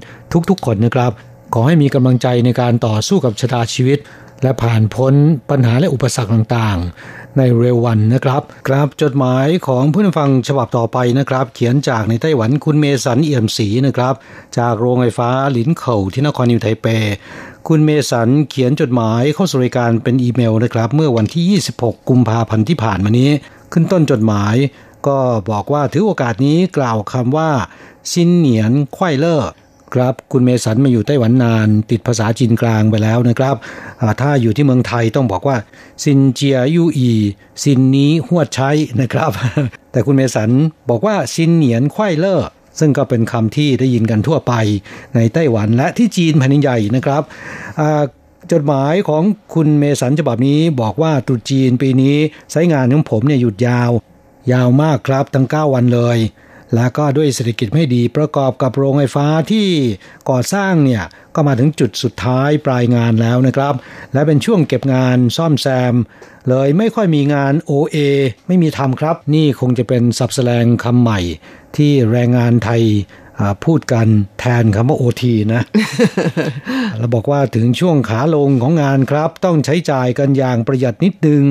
[0.50, 1.12] ทุกๆคนนะครับ
[1.54, 3.98] ขอให้มีกำลังใจในการต่อสู้กับชะตาชีวิต
[4.42, 5.14] และผ่านพ้น
[5.50, 14.14] ปัญหาและอุปสรรคต่างๆ ในเร็ววันนะครับ ครับจดหมายของผู้นฟังฉบับต่อไปนะครับ เขียนจากในไต้หวันคุณเมสันเอี่ยมศรีนะครับ
[14.58, 16.86] จากโรงไฟฟ้าหลินเข่าที่นครนิวไทเป
[17.68, 23.30] คุณเมสันเขียนจดหมายเข้าสู่รายการเป็นอีเมลนะครับ เมื่อวันที่ 26 กุมภาพันธ์ที่ผ่านมานี้
[23.72, 24.54] ขึ้นต้นจดหมาย
[25.06, 25.18] ก็
[25.50, 27.50] บอกว่าถือโอกาสนี้กล่าวคำว่า
[28.12, 29.36] 新年快乐
[29.94, 33.56] ครับคุณเมสันมาอยู่ไต้หวันนาน ติดภาษาจีนกลางไปแล้วนะครับ
[34.20, 35.56] ถ้าอยู่ที่เมืองไทยต้องบอกว่า
[36.04, 37.12] ซินเจียยู่อี่
[37.62, 38.70] ซินนี้ฮวดไช้
[39.00, 39.30] นะครับ
[39.92, 40.50] แต่คุณเมสัน
[40.90, 42.42] บอกว่า新年快乐
[42.78, 44.52] ซึ่งก็เป็นคำที่ได้ยินกันทั่วไป
[45.14, 47.22] ในไต้หวันและที่จีนแผ่นดินใหญ่นะครับ
[48.52, 49.22] จดหมายของ
[49.54, 52.16] คุณเมสันฉบับนี้บอกว่าตรุษจีนปีนี้
[52.50, 53.90] ใช้งานของผมเนี่ยหยุดยาว
[54.52, 56.18] ยาวมากครับทั้ง 9 วันเลย
[56.74, 59.68] แล้วก็ด้วยเศรษฐกิจไม่ดีประกอบกับโรงไฟฟ้าที่
[60.30, 61.02] ก่อสร้างเนี่ย
[61.34, 63.74] ก็มาถึงจุดสุดท้ายปลายงานแล้วนะครับ
[64.12, 65.94] และเป็นช่วงเก็บงานซ่อมแซม
[66.48, 67.96] เลยไม่ค่อยมีงาน OA
[68.46, 71.20] ไม่มีทำครับ นี่คงจะเป็นสับแสลงคำใหม่
[71.76, 72.82] ที่แรงงานไทย
[73.64, 74.06] พูดกัน
[74.40, 75.62] แทนคำว่าโอทีนะ
[76.98, 81.42] เราบอกว่าถึงช่วงขาลงของงานครับ ต้องใช้จ่ายกันอย่างประหยัดนิดนึง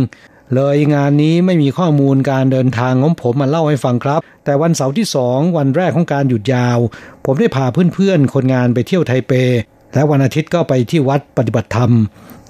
[0.53, 6.79] เลยงานนี้ไม่มีข้อมูลการเดินทางของผมมาเล่าให้ฟังครับ แต่วันเสาร์ที่สองวันแรกของการหยุดยาว
[7.25, 9.31] ผมได้พาเพื่อนๆ คนงานไปเที่ยวไทเป
[9.93, 11.91] และวันอาทิตย์ก็ไปที่วัดปฏิบัติธรรม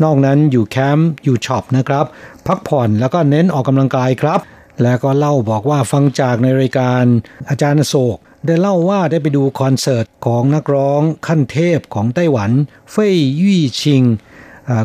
[0.04, 2.06] นอกนั้นอยู่แคมป์อยู่ช็อปนะครับ
[2.48, 4.40] พักผ่อนแล้วก็เน้นออกกำลังกายครับ
[4.84, 7.04] แล้วก็เล่าบอกว่าฟังจากในรายการ
[7.50, 12.52] อาจารย์โศกได้เล่าว่าได้ไปดูคอนเสิร์ตของนักร้องขั้นเทพของไต้หวัน
[12.92, 14.04] เฟยยี่ชิง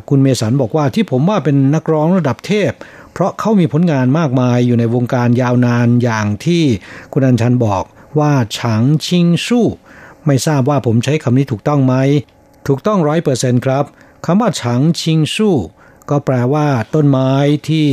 [0.08, 2.70] คุณเมสันบอกว่าที่ผมว่าเป็นนักร้องระดับเทพ
[3.12, 6.64] เพราะเขามีผลงานมากมายอยู่ในวงการยาวนานอย่างที่
[7.12, 7.84] คุณอัญชันบอก
[8.18, 9.66] ว่าฉางชิงสู้
[10.26, 11.94] ไม่ทราบว่าผมใช้คำนี้ถูกต้องไหม
[12.68, 13.84] ถูกต้องร้อยเปอร์เซ็นครับ
[14.24, 15.56] คำว่าฉางชิงสู้
[16.10, 17.32] ก็แปลว่าต้นไม้
[17.68, 17.86] ที่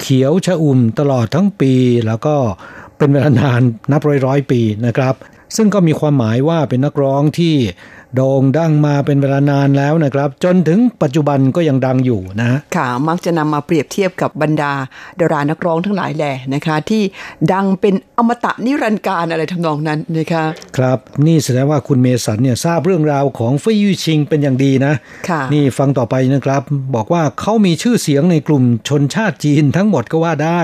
[0.00, 1.74] เขียวชะอุ่มตลอดทั้งปี
[2.06, 2.36] แล้วก็
[2.96, 5.14] เป็นเวลานานนับร้อยร้อยปีนะครับ
[5.56, 7.54] ซึ่งก็มีความหมายว่าเป็นนักร้องที่
[8.16, 14.72] โด่งดังมาเป็นเวลานานแล้วนะครับ จนถึงปัจจุบันก็ยังดังอยู่นะค่ะมักจะนำมาเปรียบเทียบกับบรรดา
[15.20, 17.02] ดารานักร้องทั้งหลายแหล่นะคะ ที่
[17.52, 20.44] ดังเป็นอมตะนิรันดร์การอะไรทำนองนั้นนะคะ
[20.76, 24.94] ครับนี่แสดงว่าคุณเมสันเนี่ยทราบเรื่องราวของฟยู่ชิงเป็นอย่างดีนะ
[25.28, 26.62] ค่ะนี่ฟังต่อไปนะครับ
[26.94, 30.60] บอกว่าเขามีชื่อเสียงในกลุ่มชนชาติจีนทั้งหมดก็ว่าได้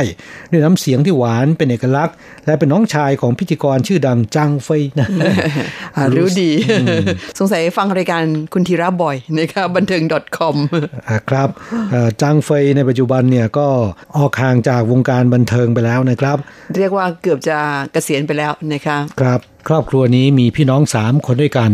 [0.50, 5.08] ด้วยน้ำเสียงที่หวานเป็นเอกลักษณ์ และเป็นน้องชายของพิธีกรชื่อดังจางเฟยนะ
[6.16, 6.50] รู้ดี
[7.38, 10.02] สงสัยฟังรายการคุณธีระบ่อยนะคะบันเทิง
[10.36, 10.56] .com
[11.30, 11.48] ครับ
[12.22, 13.68] จางเฟยในปัจจุบันเนี่ยก็
[14.16, 16.36] ออกห่างจากวงการบันเทิงไปแล้วนะครับ
[16.76, 17.58] เรียกว่าเกือบจะ
[17.92, 21.70] เกษียณไปแล้วนะคะครับครอบครัวนี้มีพี่น้องสามคนด้วยกัน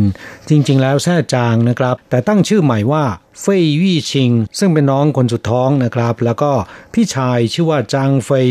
[0.48, 3.04] จริง ๆ แล้วแท้จางนะครับ แต่ตั้งชื่อใหม่ว่า
[3.40, 6.52] เฟยวี่ชิง ซึ่งเป็นน้องคนสุดท้องนะครับ แล้วก็
[6.94, 8.46] พี่ชายชื่อว่าจางเฟย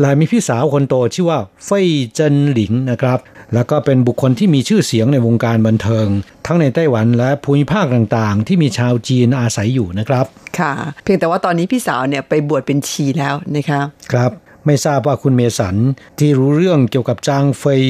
[0.00, 3.18] และมีพี่สาวคนโตชื่อว่าเฟยเจินหลิงนะครับ
[3.54, 6.06] แล้วก็เป็นบุคคลที่มีชื่อเสียงในวงการบันเทิง
[6.46, 10.26] ทั้งในไต้หวันและภูมิภาคต่างๆ ที่มีชาวจีนอาศัยอยู่นะครับ
[10.58, 13.80] ค่ะ เพียงแต่ว่าตอนนี้พี่สาวเนี่ยไปบวชเป็นชีแล้วนะคะ
[14.12, 14.30] ครับ
[14.66, 15.76] ไม่ทราบว่าคุณเมสัน
[16.18, 17.82] ที่รู้เรื่องเกี่ยวกับจางเฟย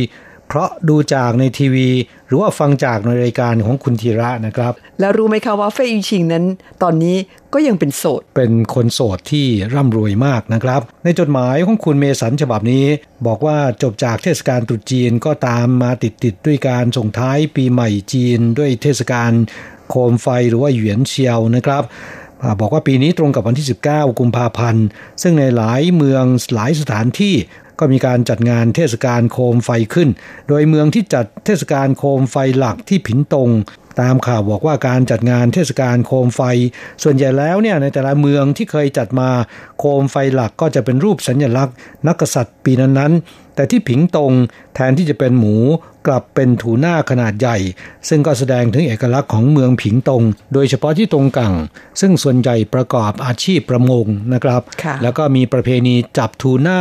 [0.55, 1.88] เพราะดูจากในทีวี
[2.27, 6.45] หรือว่าฟังจากในรายการของคุณธีระนะครับ แล้วรู้ไหมคะว่าเฟยชิงนั้น
[6.83, 7.17] ตอนนี้
[7.55, 12.85] ก็ยังเป็นโสด เป็นคนโสดที่ร่ำรวยมากนะครับ ในจดหมายของคุณเมสันฉบับนี้
[13.27, 19.33] บอกว่าจบจากเทศกาลตรุษจีนก็ตามมาติดติดด้วยการส่งท้ายปีใหม่จีน ด้วยเทศกาล
[19.91, 21.83] โคมไฟหรือว่าเหวียนเชียวนะครับ
[22.61, 24.87] บอกว่าปีนี้ตรงกับวันที่ 19 กุมภาพันธ์
[25.23, 27.35] ซึ่งในหลายเมืองหลายสถานที่
[27.79, 30.09] ก็มีการจัดงานเทศกาลโคมไฟขึ้น
[30.49, 33.51] โดยเมืองที่จัดเทศกาลโคมไฟหลักที่ผินตง
[34.03, 36.43] ตามข่าวบอกว่าการจัดงานเทศกาลโคมไฟ
[37.03, 39.31] ส่วนใหญ่แล้วเนี่ยในแต่ละเมืองที่เคยจัดมา
[39.79, 41.75] โคมไฟหลักก็จะเป็นรูปสัญลักษณ์
[42.07, 44.33] นักกษัตริย์ปีนั้นๆ แต่ที่ผิงตง
[44.75, 45.57] แทนที่จะเป็นหมู
[46.07, 47.57] กลับเป็นถูหน้าขนาดใหญ่
[48.09, 51.55] ซึ่งก็แสดงถึงเอกลักษณ์ของเมืองผิงตง โดยเฉพาะที่ตรงกัง
[52.01, 54.63] ซึ่งส่วนใหญ่ประกอบอาชีพประมงนะครับ
[55.03, 56.81] แล้วก็มีประเพณีจับถูหน้า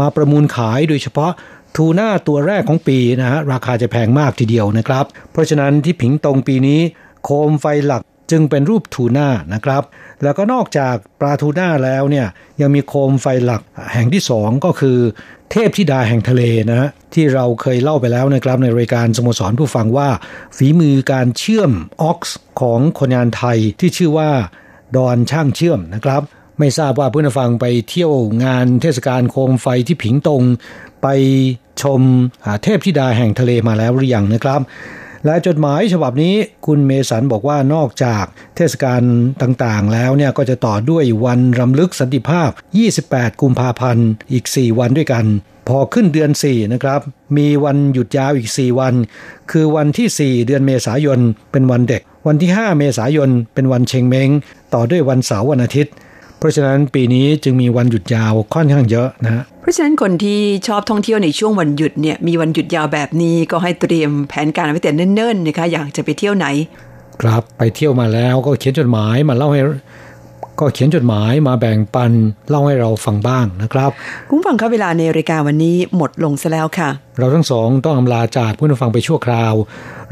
[0.00, 1.32] มาประมูลขายโดยเฉพาะ
[1.76, 6.80] ทูน่าตัวแรกของปีนะฮะราคาจะแพงมากทีเดียวนะครับ เพราะฉะนั้นที่ผิงตงปีนี้
[7.24, 9.82] โคมไฟหลักจึงเป็นรูปทูน่านะครับ
[10.22, 12.26] แล้วก็นอกจากปลาทูน่าแล้วเนี่ย
[12.60, 13.62] ยังมีโคมไฟหลัก
[13.94, 14.98] แห่งที่สองก็คือ
[15.50, 20.08] เทพธิดาแห่งทะเลนะฮะที่เราเคยเล่าไปแล้วนะครับในรายการสโมสรผู้ฟังว่า
[20.56, 21.72] ฝีมือการเชื่อม
[22.02, 24.30] ออกซ์ของคนงานไทยที่ชื่อว่า
[24.96, 26.22] ดอนช่างเชื่อมนะครับ
[26.58, 28.12] ไม่ทราบว่าเพื่อนฟังไปเที่ยว
[28.44, 30.42] งานเทศกาลโคมไฟที่ผิงตง
[31.02, 31.06] ไป
[31.82, 32.02] ชม
[32.62, 34.60] เทพธิดาแห่งทะเลมาแล้วหรือยังนะครับ
[35.26, 36.34] และจดหมายฉบับนี้
[36.66, 38.24] คุณเมสันบอกว่านอกจาก
[38.56, 39.02] เทศกาล
[39.42, 42.50] ต่างๆ แล้วเนี่ยก็จะต่อด้วยวันรำลึกสันติภาพ
[42.96, 45.24] 28 กุมภาพันธ์อีก 4 วันด้วยกัน
[45.68, 47.00] พอขึ้นเดือน 4 นะครับ
[47.36, 48.94] มีวันหยุดยาวอีก 4 วัน
[49.50, 51.20] คือวันที่ 4 เดือนเมษายน
[51.52, 54.30] เป็นวันเด็ก วันที่ 5 เมษายนเป็นวันเชงเม้ง
[54.74, 55.92] ต่อด้วยวันเสาร์วันอาทิตย์
[56.38, 66.46] เพราะฉะนั้นปีนี้จึงมีวันหยุดยาวค่อนข้างเยอะนะเพราะฉะนั้นคนที่ชอบท่องเที่ยวในช่วงวันหยุดเนี่ยมีวันหยุดยาวแบบนี้ก็ให้เตรียมแผนการไว้แต่เนิ่นๆนะคะอยากจะไปเที่ยวไหน
[67.22, 69.60] ครับไปเที่ยวมาแล้วก็เขียนจดหมายมาเล่าให้
[70.60, 72.12] ก็เขียนจดหมายมาแบ่งปัน
[72.50, 73.90] เล่าให้เราฟังบ้างนะครับ
[74.28, 79.54] คุณฟังครับเวลาในรายการวันนี้หมดลงซะแล้วค่ะ เราทั้งสองต้องอำลาจากผู้ฟังไปชั่วคราว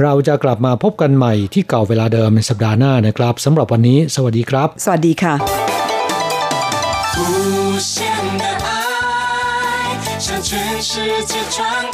[0.02, 5.95] เราจะกลับมาพบกันใหม่ที่เก่าเวลาเดิมในสัปดาห์หน้านะครับสำหรับวันนี้ สวัสดีครับ สวัสดีค่ะ无
[7.76, 8.06] 无限
[8.38, 11.90] 的爱向全世界传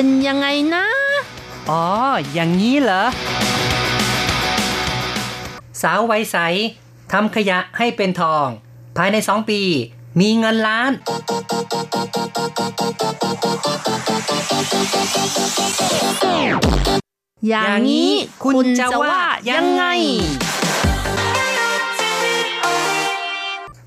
[0.00, 0.86] เป็นยังไงนะ
[1.70, 1.84] อ๋อ
[2.32, 3.04] อย่างนี้เหรอ
[5.82, 6.36] สาวไวัยใส
[7.12, 8.46] ทำขยะให้เป็นทอง
[8.96, 9.60] ภายในสองปี
[10.20, 10.92] มีเงินล้าน
[17.48, 18.12] อย่างนี้
[18.44, 19.18] คุณจะว่า
[19.50, 19.84] ยังไง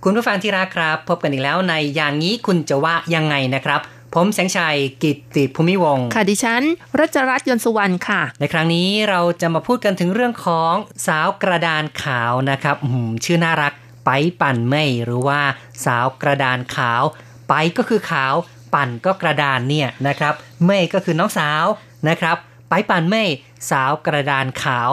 [0.04, 3.82] คุณผู้ฟังที่รักครับ พบกันอีกแล้วในอย่างนี้คุณจะว่ายังไงนะครับ
[4.16, 6.64] ผมแสงชัยกิตติภูมิวงศ์ค่ะดิฉัน
[7.00, 10.74] รัชรัตน์ยนต์สุวรรณค่ะ ในครั้งนี้เราจะมาพูดกันถึงเรื่องของ
[11.08, 13.74] สาวกระดานขาวนะครับอืมชื่อน่ารัก
[14.06, 14.10] ไป
[14.42, 15.42] ปั่นเมยหรือว่า
[15.86, 17.04] สาวกระดานขาว
[17.50, 18.34] ไปก็คือขาว
[18.74, 20.34] ปั่นก็กระดานเนี่ยนะครับ
[20.66, 21.66] เมยก็คือน้องสาว
[22.10, 22.38] นะครับ
[22.70, 23.30] ไปปั่นเมย
[23.72, 24.90] สาวกระดานขาว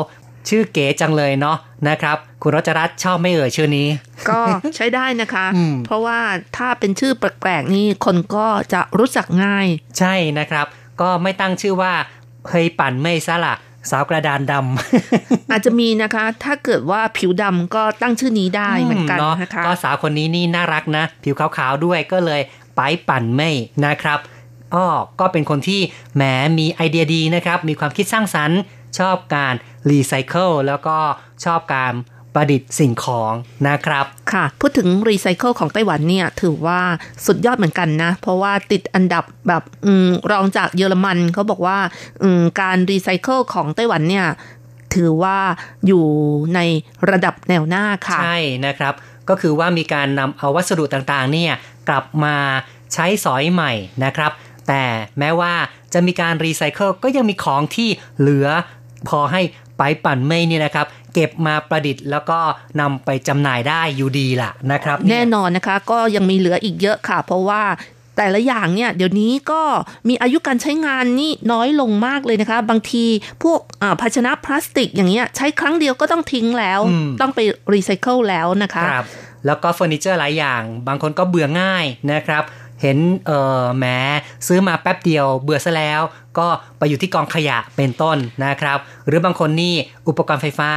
[0.49, 1.57] ชื่อเก๋จังเลยเนาะ
[1.89, 3.89] นะครับ คุณรัชรัตน์ชอบไม่เอ่ยชื่อนี้
[4.29, 4.41] ก็
[4.77, 6.21] ใช้ได้นะคะอืมเพราะว่า
[6.57, 9.67] ถ้าเป็นชื่อแปลกๆนี่คนก็จะรู้จักง่าย
[9.99, 10.67] ใช่นะครับ
[11.01, 11.93] ก็ไม่ตั้งชื่อว่า
[12.49, 13.55] เฮยปั่นเมยซะละ
[13.91, 22.41] สาวกระดานดำอาจจะมีนะคะ ถ้าเกิดว่าผิวดำก็ตั้งชื่อนี้ได้เหมือนกันเนาะนะคะก็สาวคนนี้นี่น่ารักนะ ผิวขาวๆด้วยก็เลย
[22.77, 23.51] ไปปั่นไม่
[23.87, 24.19] นะครับ
[24.75, 24.87] อ้อ
[25.21, 25.81] ก็เป็นคนที่
[26.17, 26.23] แหม
[26.59, 28.59] มีไอเดียดีนะครับ มีความคิดสร้างสรรค์
[28.99, 29.55] ชอบการ
[29.91, 30.97] รีไซเคิลแล้วก็
[31.45, 31.95] ชอบการ
[32.35, 33.33] ประดิษฐ์สิ่งของ
[33.69, 36.81] นะครับ ค่ะ พูดถึงรีไซเคิลของไต้หวันเนี่ย ถือว่า
[37.27, 41.79] สุดยอดเหมือนกันนะ เพราะว่าติดอันดับแบบอืมรองจากเยอรมันเขาบอกว่า
[42.23, 44.27] อืมการรีไซเคิลของไต้หวันเนี่ย
[44.95, 45.39] ถือว่า
[45.87, 46.05] อยู่
[46.55, 46.61] ใน
[47.11, 48.95] ระดับแนวหน้าค่ะ ใช่นะครับ
[49.29, 51.53] ก็คือว่ามีการนำเอาวัสดุต่างๆ เนี่ย
[51.89, 52.37] กลับมา
[52.95, 53.73] ใช้สอยใหม่
[54.05, 54.33] นะครับ
[54.69, 54.83] แต่
[55.19, 55.53] แม้ว่า
[55.93, 58.49] จะมีการรีไซเคิลก็ยังมีของที่เหลือ
[59.09, 59.43] พอให้
[59.79, 62.39] 白板妹 เนี่ยนะครับเก็บมาประดิษฐ์แล้วก็
[62.81, 67.63] นำไปจำหน่ายได้อยู่ดีล่ะนะครับเยแน่นอนนะคะก็ยังมีเหลืออีกเยอะค่ะ เพราะว่า
[68.17, 69.63] แต่ละอย่างเนี่ยเดี๋ยวนี้ก็
[70.09, 73.05] มีอายุการใช้งานนี่น้อยลงมากเลยนะคะ บางที
[73.43, 77.41] พวกอ่าภาชนะพลาสติกอย่างเงี้ยใช้ครั้งเดียวก็ต้องทิ้งแล้วอืมต้องไป
[77.75, 79.07] รีไซเคิลแล้วนะคะครับ
[79.47, 82.43] แล้วก็เฟอร์นิเจอร์หลายอย่าง บางคนก็เบื่อง่ายนะครับ
[82.83, 83.31] เห็นเอ
[83.63, 83.85] อแหม
[84.47, 86.01] ซื้อมาแป๊บเดียวเบื่อซะแล้ว
[86.39, 89.75] ก็ไปอยู่ที่กองขยะเป็นต้นนะครับ หรือบางคนนี่
[90.09, 90.71] อุปกรณ์ไฟฟ้า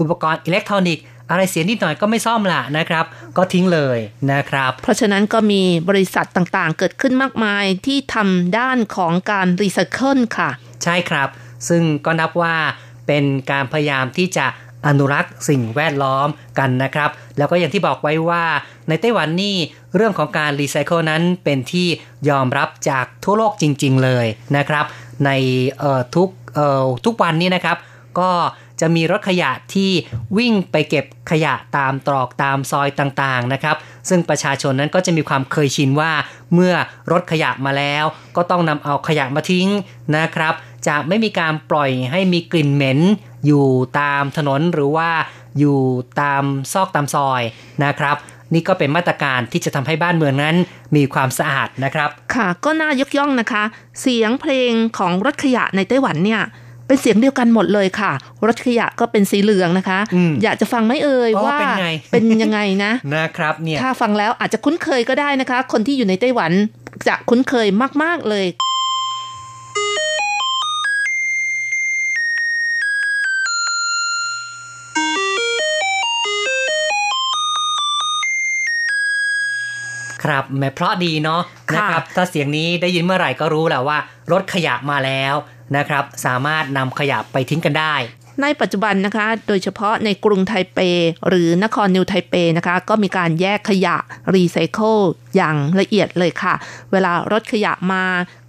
[0.00, 3.04] อุปกรณ์อิเล็กทรอนิกส์อะไรเสียนิดหน่อยก็ไม่ซ่อมละนะครับ
[3.36, 3.98] ก็ทิ้งเลย
[4.32, 10.50] นะครับ เพราะฉะนั้นก็มีบริษัทต่างๆ เกิดขึ้นมากมายที่ทำด้านของการรีไซเคิลค่ะ
[10.84, 11.28] ใช่ครับ
[11.68, 12.56] ซึ่งก็นับว่า
[13.06, 14.46] เป็นการพยายามที่จะ
[14.88, 18.44] อนุรักษ์สิ่งแวดล้อมกันนะครับ แล้วก็อย่างที่บอกไว้ว่า
[18.88, 19.56] ในไต้หวันนี่
[19.96, 21.88] เรื่องของการรีไซเคิลนั้นเป็นที่
[22.30, 24.84] ยอมรับจากทั่วโลกจริง ๆ เลยนะครับ
[25.24, 25.30] ใน
[26.14, 26.28] ทุก
[27.04, 27.76] ทุกวันนี้นะครับ
[28.20, 28.30] ก็
[28.80, 29.90] จะมีรถขยะที่
[30.38, 33.76] วิ่งไปเก็บขยะตามตรอกตามซอยต่างๆนะครับ
[34.08, 36.12] ซึ่งประชาชนนั้นก็จะมีความเคยชินว่า
[36.54, 36.74] เมื่อ
[37.12, 38.04] รถขยะมาแล้ว
[38.36, 39.68] ก็ต้องนำเอาขยะมาทิ้ง
[40.16, 40.54] นะครับ
[40.88, 43.00] จะไม่มีการปล่อยให้มีกลิ่นเหม็น
[43.46, 43.66] อยู่
[44.00, 45.10] ตามถนนหรือว่า
[45.58, 45.78] อยู่
[46.20, 47.42] ตามซอกตามซอย
[47.84, 48.16] นะครับ
[48.54, 50.56] นี่ก็เป็นมาตรการที่จะทำให้บ้านเมืองนั้น
[50.96, 53.62] มีความสะอาดนะครับ ค่ะก็น่ายกย่องนะคะ
[54.00, 56.42] เสียงเพลงของรถขยะในไต้หวันเนี่ย
[56.86, 58.12] เป็นเสียงเดียวกันหมดเลยค่ะ
[58.46, 66.52] รถขยะก็เป็นสีเหลืองนะคะอืมอยากจะฟังไหมเอ่ยอ๋อว่าเป็นไงเป็นยังไงนะนะครับเนี่ยถ้าฟังแล้วอาจจะคุ้นเคยก็ได้นะคะ คนที่อยู่ในไต้หวัน
[67.08, 67.66] จะคุ้นเคย
[68.02, 68.46] มาก ๆเลย
[80.28, 83.98] ครับแหม่เพราะดีเนาะค่ะนะครับ ถ้าเสียงนี้ได้ยินเมื่อไหร่ก็รู้แหละว่า
[84.32, 85.34] รถขยะมาแล้ว
[85.76, 87.94] นะครับ สามารถนำขยะไปทิ้งกันได้
[88.42, 90.78] ในปัจจุบันนะคะ โดยเฉพาะในกรุงไทเป
[91.28, 93.96] หรือนครนิวไทเปนะคะ ก็มีการแยกขยะ
[94.34, 94.96] รีไซเคิล
[95.36, 96.54] อย่างละเอียดเลยค่ะ
[96.92, 98.04] เวลารถขยะมา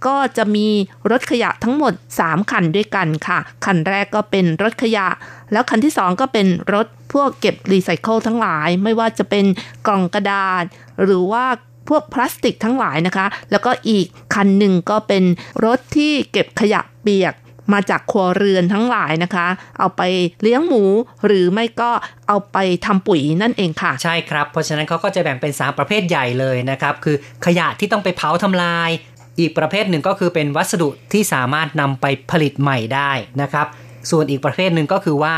[0.06, 0.66] ก็จะมี
[1.10, 5.06] รถขยะทั้งหมด 3 คันด้วยกันค่ะ คันแรกก็เป็นรถขยะ
[5.52, 9.44] แล้วคันที่ 2 ก็เป็นรถพวกเก็บรีไซเคิลทั้งหลาย ไม่ว่าจะเป็น
[9.86, 10.64] กล่องกระดาษ
[11.04, 11.44] หรือว่า
[11.90, 15.24] พวกพลาสติกทั้งหลายนะคะ แล้วก็อีกคันหนึ่งก็เป็น
[15.64, 17.34] รถที่เก็บขยะเปียก
[17.72, 19.46] มาจากครัวเรือนทั้งหลายนะคะ
[19.78, 20.02] เอาไป
[20.42, 20.84] เลี้ยงหมู
[21.26, 21.90] หรือไม่ก็
[22.28, 27.16] เอาไปทำปุ๋ยนั่นเองค่ะ ใช่ครับ เพราะฉะนั้นเขาก็จะแบ่งเป็น 3 ประเภทใหญ่เลยนะครับ คือ
[27.46, 28.90] ขยะที่ต้องไปเผาทำลาย
[29.38, 33.10] อีกประเภทหนึ่งก็คือเป็นวัสดุที่สามารถนำไปผลิตใหม่ได้
[33.42, 33.66] นะครับ
[34.10, 35.36] ส่วนอีกประเภทหนึ่งก็คือว่า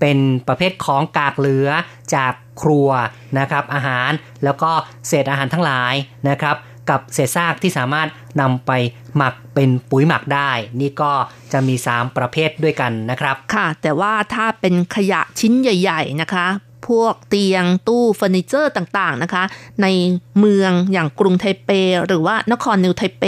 [0.00, 0.18] เป็น
[0.48, 1.68] ประเภทของกากเหลือ
[2.14, 2.32] จาก
[2.62, 2.88] ครัว
[3.38, 4.10] นะครับอาหาร
[4.44, 4.70] แล้วก็
[5.08, 5.94] เศษอาหารทั้งหลาย
[6.28, 6.56] นะครับ
[6.90, 8.08] กับเศษซากที่สามารถ
[8.40, 8.72] นำไป
[9.16, 11.12] หมักเป็นปุ๋ยหมักได้ นี่ก็
[11.52, 16.46] จะมี 3 ประเภทด้วยกันนะครับ ค่ะ แต่ว่าถ้าเป็นขยะชิ้นใหญ่ ๆ นะคะ
[16.86, 19.44] พวกเตียงตู้เฟอร์นิเจอร์ต่างๆนะคะ
[19.82, 19.86] ใน
[20.38, 21.70] เมืองอย่างกรุงไทเป
[22.06, 23.24] หรือว่านครนิวไทเป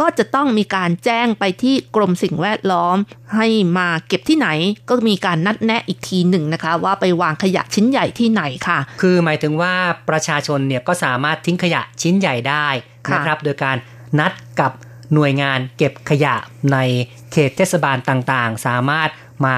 [0.00, 2.96] ก็จะต้องมีการแจ้งไปที่กรมสิ่งแวดล้อม
[3.36, 3.46] ให้
[3.78, 4.48] มาเก็บที่ไหน
[4.88, 9.74] ก็มีการนัดแนะอีกทีหนึ่งนะคะ ว่าไปวางขยะชิ้นใหญ่ที่ไหนค่ะ คือหมายถึงว่า
[10.10, 12.66] ประชาชนเนี่ยก็สามารถทิ้งขยะชิ้นใหญ่ได้
[13.06, 13.76] ค่ะนะครับ โดยการ
[14.18, 14.72] นัดกับ
[15.14, 16.34] หน่วยงานเก็บขยะ
[16.72, 16.78] ใน
[17.32, 19.10] เขตเทศบาลต่างๆ สามารถ
[19.46, 19.56] มา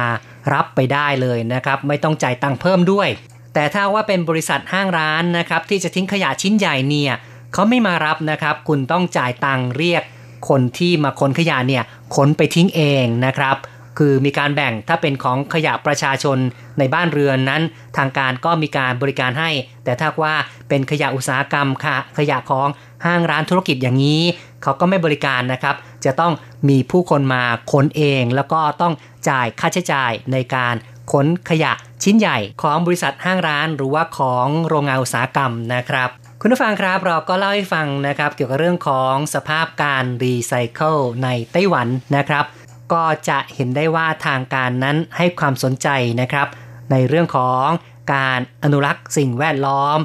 [0.55, 3.09] รับไปได้เลยนะครับ ไม่ต้องจ่ายตังค์เพิ่มด้วย
[3.55, 7.12] แต่ถ้าว่าเป็นบริษัทห้างร้านนะครับที่จะทิ้งขยะชิ้นใหญ่เนี่ย
[7.52, 10.02] เขาไม่มารับนะครับ คุณต้องจ่ายตังค์เรียก
[10.48, 11.82] คนที่มาขนขยะเนี่ย
[12.14, 13.57] ขนไปทิ้งเองนะครับ
[13.98, 16.38] คือมีการแบ่งถ้าเป็นของขยะประชาชน
[16.78, 17.62] ในบ้านเรือนนั้น
[17.96, 19.50] ทางการก็มีการบริการให้
[19.84, 20.34] แต่ถ้าว่า
[20.68, 22.68] เป็นขยะอุตสาหกรรมค่ะขยะของ
[23.07, 24.22] ห้างร้านธุรกิจอย่างนี้
[24.62, 26.32] เขาก็ไม่บริการนะครับ จะต้อง
[26.68, 27.42] มีผู้คนมา
[27.72, 28.94] ขนเอง แล้วก็ต้อง
[29.28, 30.74] จ่ายค่าใช้จ่ายในการ
[31.12, 31.72] ขนขยะ
[32.05, 36.09] ชิ้นใหญ่ของบริษัทห้างร้าน หรือว่าของโรงงานอุตสาหกรรมนะครับ
[36.40, 42.44] คุณผู้ฟังครับเราก็เล่าให้ฟังนะครับ เกี่ยวกับเรื่องของสภาพการรีไซเคิลในไต้หวันนะครับ
[42.92, 45.88] ก็จะเห็นได้ว่าทางการนั้นให้ความสนใจ
[46.20, 46.46] นะครับ
[46.90, 47.66] ในเรื่องของ
[48.14, 49.98] การอนุรักษ์สิ่งแวดล้อม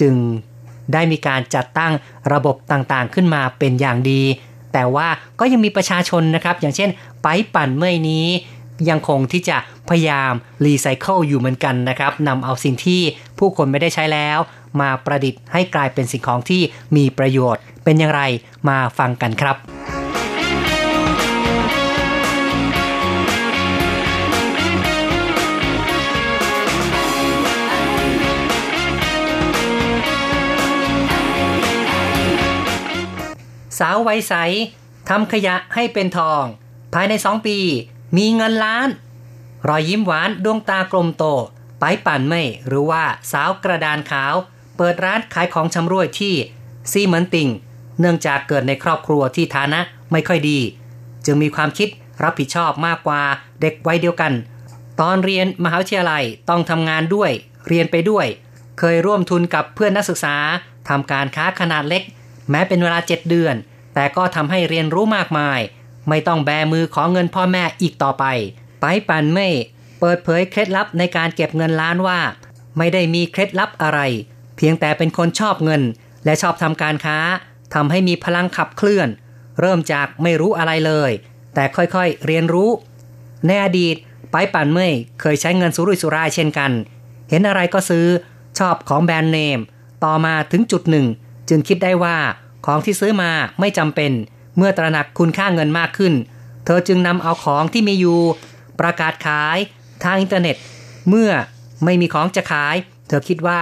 [0.00, 0.14] จึง
[0.92, 1.92] ได้มีการจัดตั้ง
[2.32, 4.22] ระบบต่างๆขึ้นมาเป็นอย่างดี
[4.72, 5.08] แต่ว่า
[5.40, 6.90] ก็ยังมีประชาชนนะครับ อย่างเช่น
[7.22, 8.26] ไปปั่นเมื่อยนี้
[8.90, 9.56] ยังคงที่จะ
[9.88, 10.32] พยายาม
[10.64, 13.00] รีไซเคิลอยู่เหมือนกันนะครับนำเอาสิ่งที่
[13.38, 14.38] ผู้คนไม่ได้ใช้แล้ว
[14.80, 16.62] มาประดิษฐ์ให้กลายเป็นสิ่งของที่
[16.96, 18.22] มีประโยชน์ เป็นอย่างไร
[18.68, 19.56] มาฟังกันครับ
[33.78, 34.34] สาวไวยใส
[35.08, 36.44] ทำขยะให้เป็นทอง
[36.94, 37.58] ภายในสองปี
[38.16, 38.88] มีเงินล้าน
[39.68, 41.24] รอยยิ้มหวานดวงตากลมโต
[41.80, 44.34] ไปปั่นไม่หรือว่าสาวกระดานขาว
[44.76, 46.34] เปิดร้านขายของชำร่วยที่
[46.92, 47.48] ซีเหมือนติง
[48.00, 49.80] เนื่องจากเกิดในครอบครัวที่ฐานะ
[50.12, 50.58] ไม่ค่อยดี
[51.24, 51.88] จึงมีความคิด
[52.22, 53.22] รับผิดชอบมากกว่า
[53.60, 54.32] เด็กวัยเดียวกัน
[55.00, 57.30] ตอนเรียนมหาวิทยาลัยต้องทำงานด้วย
[57.68, 58.26] เรียนไปด้วย
[58.78, 60.36] เคยร่วมทุนกับเพื่อนนักศึกษา
[60.88, 62.02] ทำการค้าขนาดเล็ก
[62.50, 63.54] แม้เป็นเวลา 7 เดือน
[63.94, 65.60] แต่ก็ทำให้เรียนรู้มากมาย
[66.08, 68.24] ไม่ต้องแบมือขอเงินพ่อแม่อีกต่อไป
[68.80, 69.48] ไปปันเม่
[70.00, 72.20] เปิดเผยเคล็ดลับในการเก็บเงินล้านว่า
[72.78, 74.00] ไม่ได้มีเคล็ดลับอะไร
[74.56, 75.82] เพียงแต่เป็นคนชอบเงิน
[76.24, 77.18] และชอบทำการค้า
[77.74, 79.08] ทำให้มีพลังขับเคลื่อน
[79.60, 81.10] เริ่มจากไม่รู้อะไรเลย
[81.54, 82.70] แต่ค่อยๆเรียนรู้
[83.46, 83.96] ในอดีต
[84.32, 84.88] ไปปันเม่
[85.20, 86.72] เคยใช้เงินสุรุ่ยสุร่ายเช่นกัน
[87.30, 88.06] เห็นอะไรก็ซื้อ
[88.58, 89.58] ชอบของแบรนด์เนม
[90.04, 91.06] ต่อมาถึงจุดหนึ่ง
[91.48, 92.16] จึงคิดได้ว่า
[92.66, 93.30] ของที่ซื้อมา
[93.60, 94.12] ไม่จำเป็น
[94.56, 96.14] เมื่อตระหนักคุณค่าเงินมากขึ้น
[96.64, 98.20] เธอจึงนำเอาของที่มีอยู่
[98.80, 99.58] ประกาศขาย
[100.04, 100.56] ทางอินเทอร์เน็ต
[101.08, 101.30] เมื่อ
[101.84, 102.76] ไม่มีของจะขาย
[103.08, 103.60] เธอคิดว่า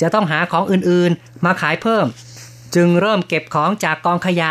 [0.00, 2.06] จะต้องหาของอื่นๆ มาขายเพิ่ม
[2.74, 4.50] จึงเริ่มเก็บของจากกองขยะ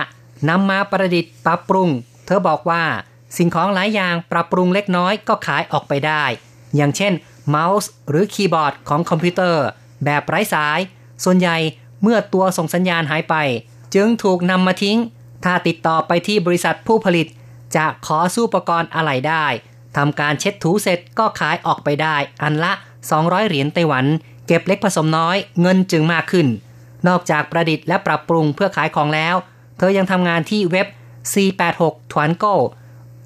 [0.49, 1.89] นำมาประดิษฐ์ปรับปรุง
[2.25, 2.83] เธอบอกว่า
[3.37, 6.23] สิ่งของหลายอย่างปรับปรุงเล็กน้อยก็ขายออกไปได้
[6.75, 7.13] อย่างเช่น
[7.49, 9.65] เมาส์หรือคีย์บอร์ดของคอมพิวเตอร์
[10.05, 10.79] แบบไร้สาย
[11.23, 11.57] ส่วนใหญ่
[12.01, 13.35] เมื่อตัวส่งสัญญาณหายไป
[13.95, 14.97] จึงถูกนำมาทิ้ง
[15.43, 17.27] ถ้าติดต่อไปที่บริษัทผู้ผลิต
[17.75, 19.45] จะขอซื้ออุปกรณ์อะไหล่ได้
[19.97, 22.71] ทำการเช็ดถูเสร็จก็ขายออกไปได้ อันละ
[23.09, 24.05] 200 เหรียญไต้หวัน
[24.47, 26.47] เก็บเล็กผสมน้อยเงินจึงมากขึ้น
[27.07, 29.35] นอกจากประดิษฐ์และปรับปรุงเพื่อขายของแล้ว
[29.77, 30.87] เธอยังทำงานที่เว็บ
[31.33, 31.81] C86
[32.11, 32.45] ทวนโก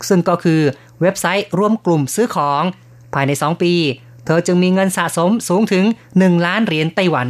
[0.07, 0.61] ซึ่งก็คือ
[1.01, 2.63] เว็บไซต์ร่วมกลุ่มซื้อของ
[3.13, 3.73] ภายใน 2 ปี
[4.25, 7.27] เธอจึงมีเงินสะสมสูงถึง 1 ล้านเหรียญไต้หวัน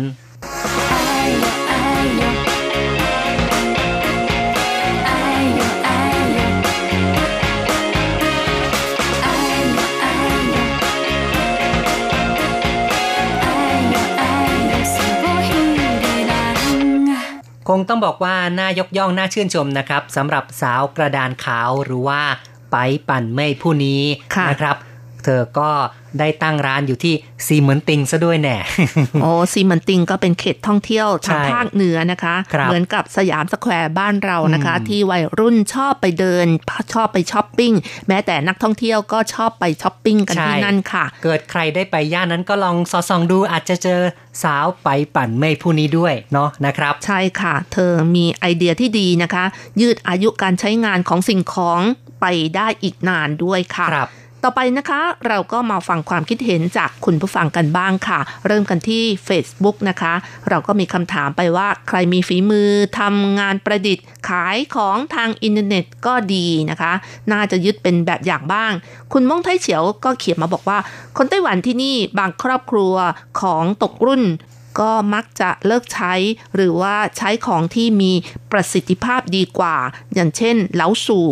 [17.68, 22.22] คงต้องบอกว่าน่ายกย่องน่าชื่นชมนะครับสำหรับสาวกระดานขาวหรือว่า
[22.72, 22.78] ไป
[23.10, 24.76] ปั่นไม่ผู้นี้ะนะครับ
[25.28, 25.72] เธอก็
[26.20, 27.14] ได้ตั้งร้านอยู่ที่
[27.46, 28.58] ซีเหมือนติงซะด้วยแน่
[29.22, 36.46] โอ้ซีเหมินติงก็เป็นเขตท่องเที่ยวทางใช่ภาคเหนือนะคะครับเหมือนกับสยามสแควร์บ้านเรานะคะอืมที่วัยรุ่นชอบไปเดิน
[36.94, 37.74] ชอบไปช้อปปิ้ง
[38.08, 44.02] แม้แต่นักท่องเที่ยวก็ชอบไปช้อปปิ้งกันที่นั่นค่ะ เกิดใครได้ไปย่านนั้นก็ลองสอดส่องดูอาจจะเจอ
[44.44, 49.46] สาวไปปั่นเมฆผู้นี้ด้วยเนาะนะครับ ใช่ค่ะ เธอมีไอเดียที่ดีนะคะ
[49.82, 51.82] ยืดอายุการใช้งานของสิ่งของ
[52.22, 52.26] ไป
[52.56, 54.10] ได้อีกนานด้วยค่ะครับ
[54.44, 60.14] ต่อไปนะคะเราก็มาฟังความคิดเห็นจากคุณผู้ฟังกันบ้างค่ะ เริ่มกันที่ Facebook นะคะ
[60.50, 62.70] เราก็มีคำถามไปว่าใครมีฝีมือ
[63.00, 66.94] ทำงานประดิษฐ์ ขายของทางอินเทอร์เน็ตก็ดีนะคะ
[67.32, 68.72] น่าจะยึดเป็นแบบอย่างบ้าง
[69.14, 70.78] คุณม่งไทเฉียวก็เขียนมาบอกว่า
[71.18, 72.94] คนไต้หวันที่นี่บางครอบครัว
[73.42, 74.24] ของตกรุ่น
[74.80, 76.14] ก็มักจะเลิกใช้
[76.56, 78.12] หรือว่าใช้ของที่มี
[78.52, 79.76] ประสิทธิภาพดีกว่า
[80.14, 81.26] อย่างเช่นเหลาสู่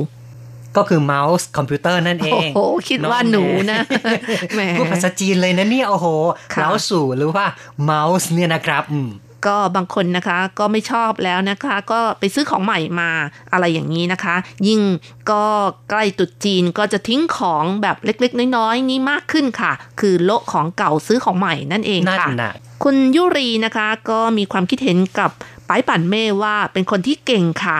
[0.77, 3.79] ก็คือเมาส์คอมพิวเตอร์นั่นเอง โอ้โห คิดว่าหนูนะ
[4.55, 6.07] แหมพูดภาษาจีนเลยนะเนี่ยโอ้โห
[6.53, 7.45] ค่ะแล้วสู่หรือว่า
[7.83, 9.09] เมาส์เนี่ยนะครับอืม
[9.47, 13.09] ก็บางคนนะคะก็ไม่ชอบแล้วนะคะ ก็ไปซื้อของใหม่มา
[13.53, 14.35] อะไรอย่างนี้นะคะ
[14.67, 14.81] ยิ่ง
[15.31, 15.43] ก็
[15.89, 22.53] ใกล้ตรุษจีนก็จะทิ้งของแบบเล็กๆ น้อยๆนี้มากขึ้นค่ะ คือโละของเก่าซื้อของใหม่นั่นเองนั่นค่ะน่ะ
[22.83, 25.31] คุณยุรีนะคะก็มีความคิดเห็นกับ
[25.69, 27.79] ป้ายปั่นเม่ว่าเป็นคนที่เก่งค่ะ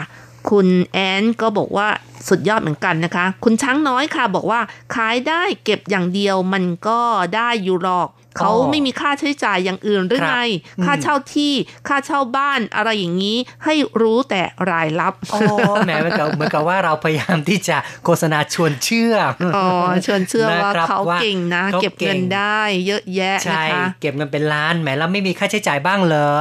[0.50, 1.88] คุณแอนก็บอกว่า
[2.28, 4.60] สุดยอดเหมือนกันนะคะ คุณช้างน้อยค่ะบอกว่า
[4.96, 7.02] ขายได้เก็บอย่างเดียวมันก็
[7.36, 10.38] ได้อยู่หรอก เขาไม่มีค่าใช้จ่ายอย่างอื่นหรือไง
[10.78, 11.54] อืมค่าเช่าที่
[11.88, 15.40] ค่าเช่าบ้านอะไรอย่างนี้ ให้รู้แต่รายรับโอ้
[15.86, 19.16] แหมเหมือนกับเหมือนกับว่าเราพยายามที่จะโฆษณาชวนเชื่อ
[19.56, 19.68] อ๋อ
[20.06, 26.32] ชวนเชื่อว่านะครับเขาว่าเก่งนะเขาเก็บเงินเก่งได้เยอะแยะใช่นะคะเก็บเงินเป็นล้าน แหมแล้วไม่มีค่าใช้จ่ายบ้างเหรอ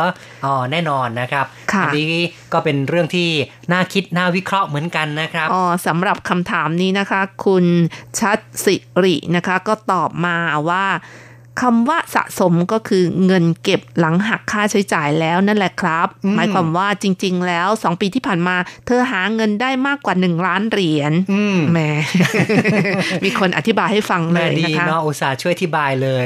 [0.45, 2.13] อ๋อ แน่นอนนะครับค่ะอันี้
[2.53, 3.29] ก็เป็นเรื่องที่
[3.73, 7.65] น่าคิดน่าวิเคราะห์เหมือนกันนะครับ อ๋อสำหรับคำถามนี้นะคะ คุณ
[8.21, 10.37] ชัดสิรินะคะ ก็ตอบมา
[10.71, 10.85] ว่า
[11.63, 21.79] คำว่าสะสมก็คือเงินเก็บหลังหักค่าใช้จ่ายแล้วนั่นแหละครับอืมหมายความว่าจริง ๆ แล้ว 2 ปีที่ผ่านมา เธอหาเงินได้มากกว่า 1 ล้านเหรียญอืมแหม
[23.25, 26.25] มีคนอธิบายให้ฟังเลแม่ยดีนะคะเนาะอุตส่าห์ช่วยอธิบายเลย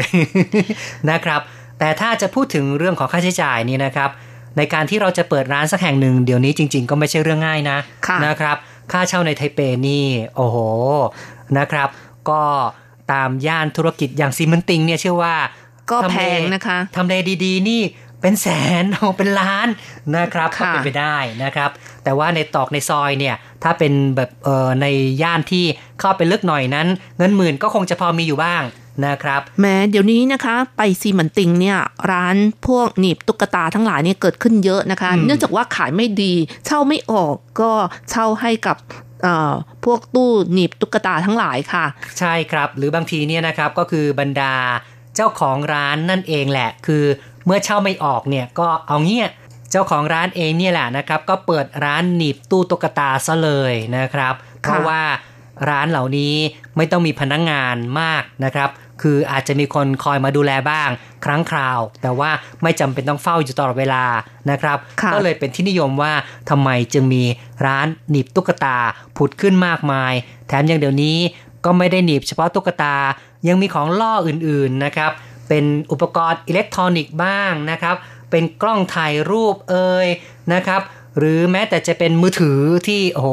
[1.11, 1.41] นะครับ
[1.79, 4.11] แต่ถ้าจะพูดถึงเรื่องของค่าใช้จ่ายนี่นะครับ
[4.57, 8.57] ในการที่เราจะเปิดร้านสักแห่งหนึ่งเดี๋ยวนี้จริง ๆ ก็ไม่ใช่เรื่องง่ายนะค่ะนะครับ
[8.93, 10.07] ค่าเช่าในไทเปนี่
[10.37, 10.57] โอ้โห
[11.59, 11.89] นะครับ
[12.31, 12.43] ก็
[13.13, 15.37] ตามย่านธุรกิจอย่างซีเมนติงเนี่ยเชื่อว่า
[15.91, 17.83] ก็ทำเลแพงนะคะทำเลดีๆ นี่
[18.23, 18.47] เป็นแส
[18.83, 19.69] นเอาเป็นล้าน
[20.17, 21.71] นะครับก็ค่ะเป็นไปได้นะครับ
[22.05, 24.87] แต่ว่าในตอกในซอยเนี่ย ถ้าเป็นแบบเออใน
[25.23, 25.65] ย่านที่
[26.01, 26.89] เข้าไปลึกหน่อยนั้น
[27.19, 28.63] เงินหมื่นก็คงจะพอมีอยู่บ้าง
[29.07, 31.79] นะครับแม้เดี๋ยวนี้นะคะไปซีเหมันติงเนี่ย
[32.11, 32.37] ร้าน
[32.67, 36.35] พวกหนีบตุ๊กตาทั้งหลายเนี่ยเกิดขึ้นเยอะนะคะอืมเนื่องจากว่าขายไม่ดี
[36.67, 37.71] เช่าไม่ออกก็
[38.11, 39.08] เช่าให้กับเอ่อ
[39.85, 41.85] พวกตู้หนีบตุ๊กตาทั้งหลายค่ะ
[42.19, 44.55] ใช่ครับ หรือบางทีเนี่ยนะครับก็คือบรรดา
[45.17, 47.05] เจ้าของร้านนั่นเองแหละ คือ
[47.47, 49.29] เมื่อเช่าไม่ออกเนี่ยก็เอาเงี้ย
[49.71, 55.03] เจ้าของร้านเองเนี่ยแหละนะครับ ก็เปิดร้านหนีบตู้ตุ๊กตาซะเลยนะครับ เพราะว่า
[55.71, 56.35] ร้านเหล่านี้
[56.77, 58.69] ไม่ต้องมีพนักงงานมากนะครับ
[59.03, 60.89] คืออาจจะมีคนคอยมาดูแลบ้าง
[61.25, 62.31] ครั้งคราว แต่ว่า
[62.63, 64.05] ไม่จำเป็นต้องเฝ้าอยู่ตลอดเวลา
[64.51, 66.13] นะครับค่ะก็เลยเป็นที่นิยมว่า
[66.51, 67.23] ทำไมจึงมี
[67.67, 68.79] ร้านหนีบตุ๊กตา
[69.17, 70.13] ผุดขึ้นมากมาย
[70.47, 71.17] แถมยังเดี๋ยวนี้
[71.65, 72.97] ก็ไม่ได้หนีบเฉพาะตุ๊กตา
[73.49, 75.11] ยังมีของล่ออื่นๆนะครับ
[75.49, 77.97] เป็นอุปกรณ์อิเล็กทรอนิกส์บ้างนะครับ
[78.31, 80.09] เป็นกล้องถ่ายรูปเอ่ย
[80.55, 80.81] นะครับ
[81.19, 83.29] หรือแม้แต่จะเป็นมือถือที่โอ้โห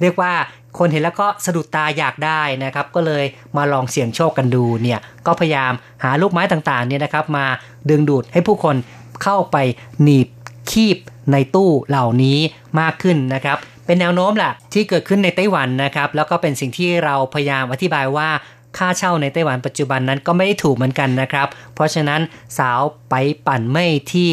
[0.00, 0.32] เรียกว่า
[0.78, 3.24] คนเห็นแล้วก็สะดุดตาอยากได้นะครับ ก็เลย
[3.56, 5.72] มาลองเสี่ยงโชคกันดูเนี่ยก็พยายาม
[6.04, 7.46] หาลูกไม้ต่างๆเนี่ยนะครับ มา
[7.90, 8.76] ดึงดูดให้ผู้คน
[9.22, 9.56] เข้าไป
[10.02, 10.28] หนีบ
[10.70, 10.98] คีบ
[11.32, 12.38] ในตู้เหล่านี้
[12.80, 13.56] มากขึ้นนะครับ
[13.86, 18.28] เป็นแนวโน้มแหละที่เกิดขึ้นในไต้หวันนะครับ แล้วก็เป็นสิ่งที่เราพยายามอธิบายว่า
[18.78, 22.20] ค่าเช่าในไต้หวันปัจจุบันนั้นก็ไม่ได้ถูกเหมือนกันนะครับ เพราะฉะนั้น
[22.58, 23.14] สาวไป
[23.46, 24.30] ปั่นไม่ที่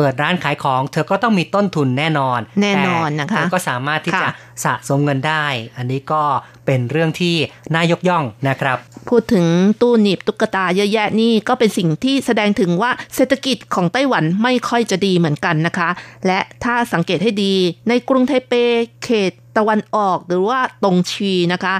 [0.00, 4.30] เปิดร้านขายของ เธอก็ต้องมีต้นทุนแน่นอน แน่นอนนะคะแต่เธอก็สามารถที่ค่ะจะ
[4.64, 5.46] สะสมเงินได้
[5.76, 6.22] อันนี้ก็
[6.66, 7.34] เป็นเรื่องที่
[7.74, 8.78] น่ายกย่องนะครับ
[9.08, 9.46] พูดถึง
[9.80, 15.88] ตู้หนีบตุ๊กตาเยอะแยะนี่ก็เป็นสิ่งที่แสดงถึงว่าเศรษฐกิจของไต้หวันไม่ค่อยจะดีเหมือนกันนะคะ
[16.26, 17.54] และถ้าสังเกตให้ดี
[17.88, 18.52] ในกรุงไทเป
[19.04, 21.74] เขตตะวันออกหรือว่าตงชีนะคะ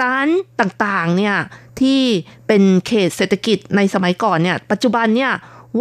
[0.00, 0.28] ร้าน
[0.60, 1.36] ต่างๆเนี่ย
[1.80, 2.00] ที่
[2.46, 5.32] เป็นเขตเศรษฐกิจในสมัยก่อนเนี่ยปัจจุบันเนี่ย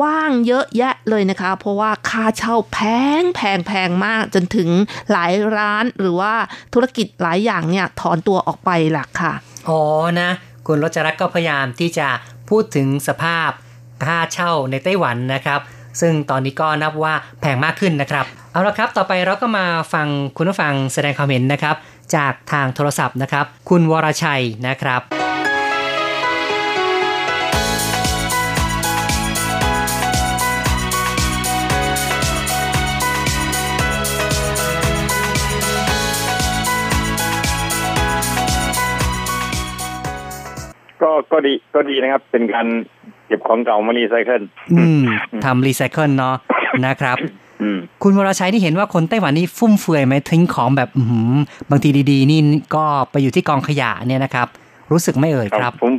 [0.02, 2.80] ว่างเยอะแยะเลยนะคะ เพราะว่าค่าเช่าแพ
[3.22, 4.70] งแพงแพงมากจนถึง
[5.12, 6.34] หลายร้านหรือว่า
[6.74, 9.34] ธุรกิจหลายอย่างเนี่ยถอนตัวออกไปหลักค่ะ
[9.70, 9.82] อ๋อ
[10.20, 10.30] นะ
[10.68, 12.08] คุณรจรัตน์ก็พยายามที่จะ
[12.50, 13.50] พูดถึงสภาพ
[14.06, 15.60] ค่าเช่าในไต้หวันนะครับ
[16.02, 21.76] ซึ่งตอนนี้ก็นับว่าแพงมากขึ้นนะครับ เอาละครับต่อไปเราก็มาฟังคุณผู้ฟังแสดงความเห็นนะครับ
[22.16, 25.02] จากทางโทรศัพท์นะครับ คุณวรชัยนะครับ
[41.32, 42.68] ก็ก็ดีก็ดีนะครับ เป็นการ
[43.28, 44.44] เก็บของเก่ามารีไซเคิล
[44.78, 45.04] อืม
[45.46, 46.36] ทำรีไซเคิลเนาะ
[46.86, 47.18] นะครับ
[47.62, 51.34] อืมคุณวรชัยที่เห็นว่าคนไต้หวันนี่ฟุ่มเฟือยไหมทิ้งของแบบอื้อหือ
[51.70, 52.40] บางทีดีๆ นี่
[52.76, 54.48] ก็ไปอยู่ที่กองขยะเนี่ยนะครับ
[54.92, 55.94] รู้สึกไม่เอ่ยคครัรับบผม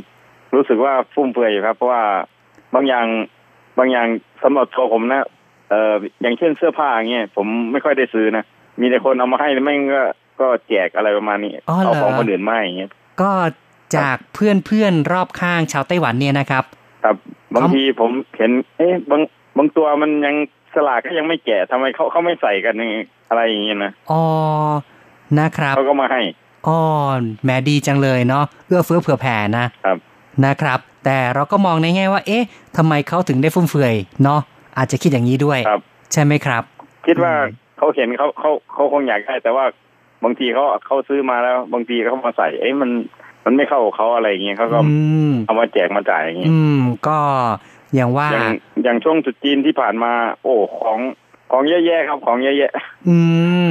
[0.55, 2.03] รู้สึกว่าฟุ่มเฟือยอยู่ครับ เพราะว่า
[2.75, 3.05] บางอย่าง
[3.77, 4.07] บางอย่าง
[4.43, 5.25] สำหรับตัวผมนะ
[5.69, 8.43] เอ่ออย่างเช่นเสื้อผ้าอย่างเงี้ยผมไม่ค่อยได้ซื้อนะ
[8.81, 10.03] มีแต่คนเอามาให้แล้วแม่งก็
[10.41, 13.31] ก็แจกอะไรประมาณนี้อ๋อเหรอเอาของคนอื่นมาให้อย่างเงี้ยก็
[13.95, 16.63] จากเพื่อนเพื่อนๆรอบข้างชาวไต้หวันเนี่ยนะครับ
[17.03, 17.15] ครับ
[17.55, 19.21] บางทีผมเห็น เอ๊ะบาง
[19.57, 20.35] บางตัวมันยัง
[20.75, 24.23] สลากก็ยังไม่แก่ทำไมเขาเขาไม่ใส่กันอย่างงี้อะไรอย่างเงี้ยนะอ๋อ
[25.39, 26.21] นะครับเขาก็มาให้
[26.67, 26.79] อ๋อ
[27.43, 29.97] แหมดีจังเลยเนาะเอื้อเฟื้อเผื่อแผ่นะครับ
[30.45, 32.43] นะครับ แต่เราก็มองในแง่ว่า เอ๊ะ
[32.77, 34.41] ทำไมเขาถึงได้ฟุ่มเฟือยเนาะ
[34.77, 35.81] อาจจะคิดอย่างนี้ด้วยครับ
[36.13, 36.63] ใช่ไหมครับ
[37.07, 39.65] คิดว่าอืมเขาเห็นเขาเขาเขาคงอยากได้แต่ว่า
[40.23, 42.89] บางทีเขาเขาซื้อมาแล้ว บางทีเขามาใส่ เอ้ยมัน
[43.47, 44.97] มันไม่เข้ากับเขาอะไรอย่างเงี้ยเขาก็อื
[45.29, 47.17] มเอามาแจกมาจ่ายอย่างเงี้ยอืมก็
[47.95, 48.49] อย่างว่าอย่าง
[48.83, 50.11] อย่างช่วงตรุษจีนที่ผ่านมา
[50.43, 50.99] โอ้ของ
[51.51, 52.71] ของเยอะแยะครับของเยอะแยะ
[53.09, 53.17] อื
[53.67, 53.69] ม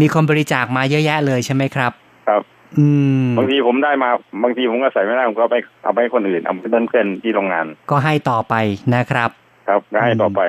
[0.00, 1.92] มีคนบริจาคมาเยอะแยะเลยใช่ไหมครับ
[2.28, 2.42] ครับ
[2.78, 2.86] อื
[3.24, 4.10] ม บางทีผมได้มา
[4.42, 8.54] บางทีผมก็ใส่ไม่ได้ผมก็เอาไปเอาไปให้คนอื่นเอาไปเพื่อนเพื่อนๆที่โรงงาน ก็ให้ต่อไป
[8.94, 9.30] นะครับ
[9.68, 10.40] ครับก็ให้ต่อไป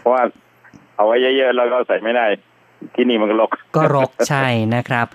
[0.00, 0.22] เพราะว่า
[0.96, 2.26] เอาไว้เยอะๆแล้วก็ใส่ไม่ได้
[2.94, 5.06] ที่นี่มันก็รกก็รกใช่นะครับ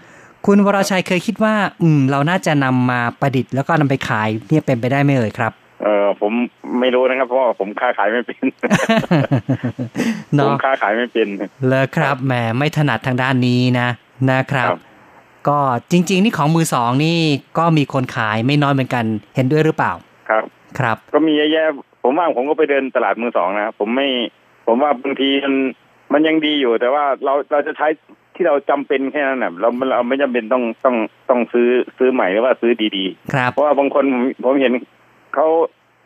[0.45, 5.51] คุณวรชัยเคยคิดว่า อืม เราน่าจะนำมาประดิษฐ์แล้วก็นำไปขายเนี่ยเป็นไปได้ไหมเอ่ยครับ
[5.83, 6.31] เออผม
[6.79, 11.27] ไม่รู้นะครับเพราะว่าผมค้าขายไม่เป็นผเนาะมค้าขายไม่เป็น
[11.67, 13.87] เลยครับแหมไม่ถนัดทางด้านนี้นะ
[14.31, 14.79] นะครับครับ
[15.47, 15.59] ก็
[15.91, 17.17] จริง ๆ นี่ของมือสองนี่
[17.57, 19.93] ก็มีคนขายไม่น้อยเหมือนกัน เห็นด้วยหรือเปล่า
[20.29, 20.43] ครับ
[20.79, 21.65] ครับ ก็มีเยอะแยะ
[22.03, 24.07] ผมว่าผมก็ไปเดินตลาดมือสองนะผมไม่
[24.67, 25.55] ผมว่าบางทีมัน
[26.13, 27.87] มันยังดีอยู่แต่ว่าเราเราจะใช้
[28.39, 30.95] ที่เราจำเป็นแค่นั้นนะเราเราไม่จำเป็นต้องต้อง
[31.29, 34.73] ต้องซื้อซื้อใหม่หรือว่าซื้อดีครับๆเพราะว่าบางคนผมผมเห็น
[35.35, 35.47] เขา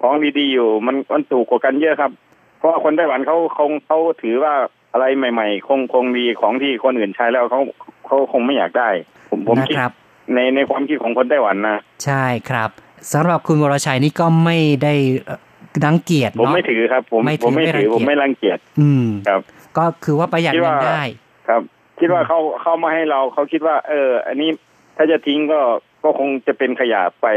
[0.02, 2.12] ของดีๆอยู่ มันมันถูกกว่ากันเยอะครับ
[2.58, 4.54] เพราะว่าคนไต้หวันเขาคงเขาถือว่า
[4.94, 7.62] อะไรใหม่ ๆ คงคงดีของที่คนอื่นใช้แล้วเขา
[8.06, 8.90] เขาคงไม่อยากได้
[9.30, 9.92] ผมผมนะคิดครับ
[10.34, 12.70] ในในความคิดของคนไต้หวันนะใช่ครับ
[13.14, 14.94] สำหรับคุณวรชัยนี่ก็ไม่ได้
[15.26, 15.40] เอ่อ
[15.86, 19.42] รังเกียจผมเนาะไม่ถือครับ ผมไม่ถือผมไม่ถือไม่รังเกียจผมไม่รังเกียจอืมครับ
[19.78, 21.04] ก็คือว่าประหยัดคิดเงิว่านได้
[21.48, 21.62] ครับ
[22.00, 24.50] คิดว่าเขาเข้ามาให้เราเขาคิดว่า เออ อันนี้
[24.98, 25.62] ถ้าจะทิ้งก็
[26.04, 27.28] ก็คงจะเป็นขยะไป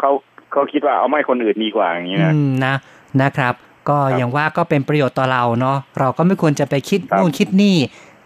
[0.00, 0.10] เขา
[0.52, 2.74] เขาคิดว่าเอาไม่คนอื่นดีกว่าอย่างนี้นะอืมนะ
[3.22, 3.54] นะครับ
[3.88, 7.76] ก็ครับอย่างว่าก็เป็นประโยชน์ต่อเราเนาะเราก็ไม่ควรจะไปคิดครับนู่นคิดนี่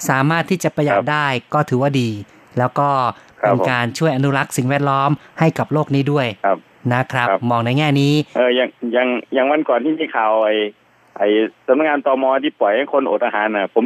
[0.08, 2.10] สามารถที่จะประหยัดครับได้ก็ถือว่าดี
[2.58, 2.88] แล้วก็
[3.40, 5.10] ครับเป็นผมการช่วยอนุรักษ์สิ่งแวดล้อม
[5.40, 6.58] ให้กับโลกนี้ด้วยครับ
[6.92, 10.54] นะครับครับ มองในแง่นี้ เอออย่างอย่างอย่างวันก่อนที่มีข่าวไอ้
[11.18, 11.28] ไอ้
[11.66, 13.84] สำนักงานตมที่ปล่อยให้คนอดอาหารน่ะ ผม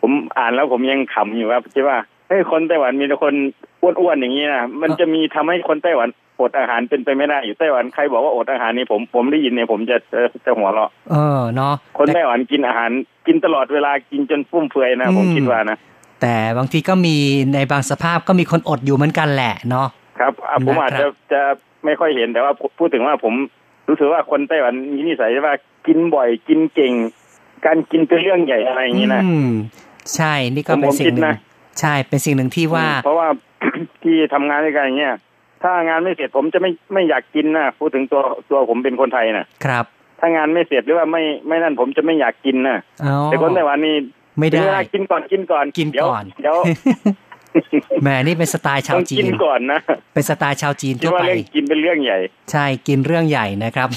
[0.00, 3.34] ผมอ่านแล้วผมยังขำอยู่ครับคิดว่าเฮ้ยคนไต้หวันมีแต่คน
[3.82, 6.08] อ้วนๆอย่างนี้นะมันจะมีทำให้คนไต้หวัน
[6.40, 12.90] อดอาหารเป็นไปไม่ได้อยู่ไต้หวันใครบอกว่าอดอาหารนี่ผมผมได้ยินเนี่ยผมจะจะจะหัวเราะเออเนาะคนแต่ไต้หวันกินอาหาร
[13.26, 15.78] กินตลอดเวลากินจนฟุ่มเฟือยนะผมอืมคิดว่านะ
[16.20, 17.16] แต่บางทีก็มี
[17.54, 19.86] ในบางสภาพก็มีคนอดอยู่เหมือนกันแหละเนาะ
[20.18, 21.40] ครับอะผมอาจนะครับจะจะ
[21.84, 23.34] ไม่ค่อยเห็นแต่ว่าพูดถึงว่าผม
[23.88, 25.54] รู้สึกว่าคนไต้หวันมีนิสัยว่า
[25.86, 26.92] กินบ่อยกินเก่ง
[27.66, 29.50] การกินเป็นเรื่องใหญ่อะไรอย่างนี้นะอืม
[30.16, 31.36] ใช่นี่ก็ผมเป็นผมสิ่คิงดหนึ่งนะ
[31.80, 33.28] ใช่เป็นสิ่งหนึ่งที่ว่า เพราะว่า
[34.02, 35.14] ที่ทำงานด้วยกันอย่างเงี้ย
[35.62, 39.84] ถ้างานไม่เสร็จผมจะไม่ไม่อยากกินนะพูดถึงตัวตัวผมเป็นคนไทยนะครับ
[40.20, 43.96] ถ้างานไม่เสร็จหรือว่าไม่ไม่นั่นผมจะไม่อยากกินนะอ๋อแต่คนไต้หวันนี่
[44.38, 46.56] ไม่ถึได้งเวลากินก่อนกินก่อนกินเดี๋ยวก่อนเดี๋ยว
[48.02, 49.80] แหมนี่เป็นสไตล์ชาต้วองจีกินนก่อนนะ
[50.14, 52.18] เป็นสไตล์ชาวจีนคิดทั่วว่าไปเรื่องกินเป็นเรื่องใหญ่
[52.50, 53.88] ใช่กินเรื่องใหญ่นะครับ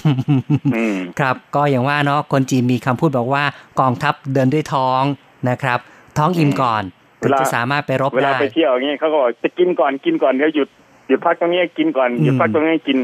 [0.76, 3.44] อืมครับก็อย่างว่าเนาะคนจีนมีคำพูดบอกว่า
[3.80, 5.04] กองทัพเดินด้วยท้อง
[5.50, 5.80] นะครับ
[6.18, 6.84] ท้องอิ่มก่อน
[7.22, 10.70] ถึงจะสามารถไปรบเวลาได้ไปเที่ยวอย่างเงี้ยเขาก็บอกจะกินก่อนกินก่อนเดี๋ยวหยุด
[11.08, 12.98] หยุดพักตรงนี้กินก่อนหยุดพักตรงนี้กิน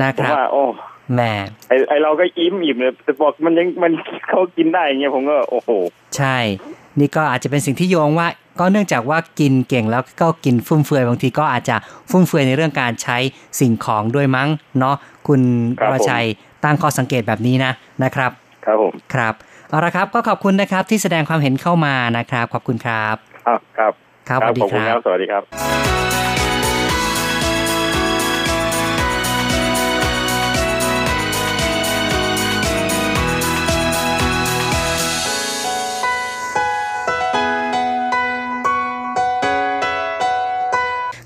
[0.00, 0.64] นะผคมรับว่าโอ้
[1.14, 1.20] แหม
[1.68, 3.92] ไอไอเราก็อิ่มอิ่มเลยแต่บอกมันยังมัน
[4.28, 5.70] เขากินได้อย่างเงี้ยผมก็โอ้โห
[6.16, 6.36] ใช่
[6.98, 8.28] นี่ก็อาจจะเป็นสิ่งที่โยงว่า
[8.60, 11.76] ก็เนื่องจากว่ากินเก่งแล้วก็กินฟุ่มเฟือยบางทีก็อาจจะ
[12.10, 13.16] ฟุ่มเฟือยในเรื่องการใช้
[13.60, 14.48] สิ่งของด้วยมั้ง
[14.78, 14.96] เนาะ
[15.26, 15.40] คุณ
[15.80, 16.24] ครัวบรชัย
[16.64, 18.30] ตั้งข้อสังเกตแบบนี้นะนะครับ
[18.64, 19.34] ครับผมครับ
[19.74, 23.16] เอาละครับก็ขอบคุณนะครับที่แสดงความเห็นเข้ามานะครับ ขอบคุณครับ
[23.46, 23.92] ครับครับ
[24.28, 25.42] ครับสวัสดีครับสวัสดีครับ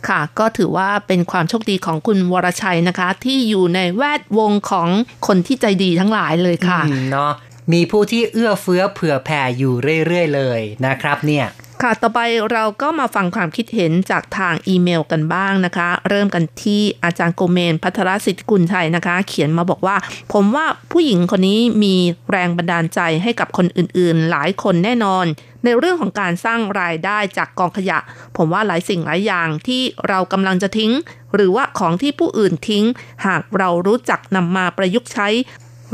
[0.08, 4.88] ค่ะก็ถือว่าเป็นความโชคดีของคุณวรชัยนะคะ ที่อยู่ในแวดวงของ
[5.26, 6.80] คนที่ใจดีทั้งหลายเลยค่ะ
[7.12, 7.32] เนาะ
[7.72, 9.74] มีผู้ที่เอื้อเฟื้อเผื่อแผ่อยู่
[10.06, 11.46] เรื่อยๆเลยนะครับเนี่ย
[11.82, 12.20] ค่ะ ต่อไป
[12.52, 19.96] เราก็มาฟังความคิดเห็นจากทางอีเมลกันบ้างนะคะ เริ่มกันที่อาจารย์โกเมน พัทรสิทธิกุลชัยนะคะ เขียนมาบอกว่า
[20.32, 21.94] ผมว่าผู้หญิงคนนี้มี
[22.30, 25.26] แรงบันดาลใจให้กับคนอื่นๆ หลายคนแน่นอน
[25.64, 27.98] ในเรื่องของการสร้างรายได้จากกองขยะ
[28.36, 30.92] ผมว่าหลายสิ่งหลายอย่างที่เรากำลังจะทิ้ง
[31.34, 32.84] หรือว่าของที่ผู้อื่นทิ้ง
[33.26, 35.28] หากเรารู้จักนำมาประยุกต์ใช้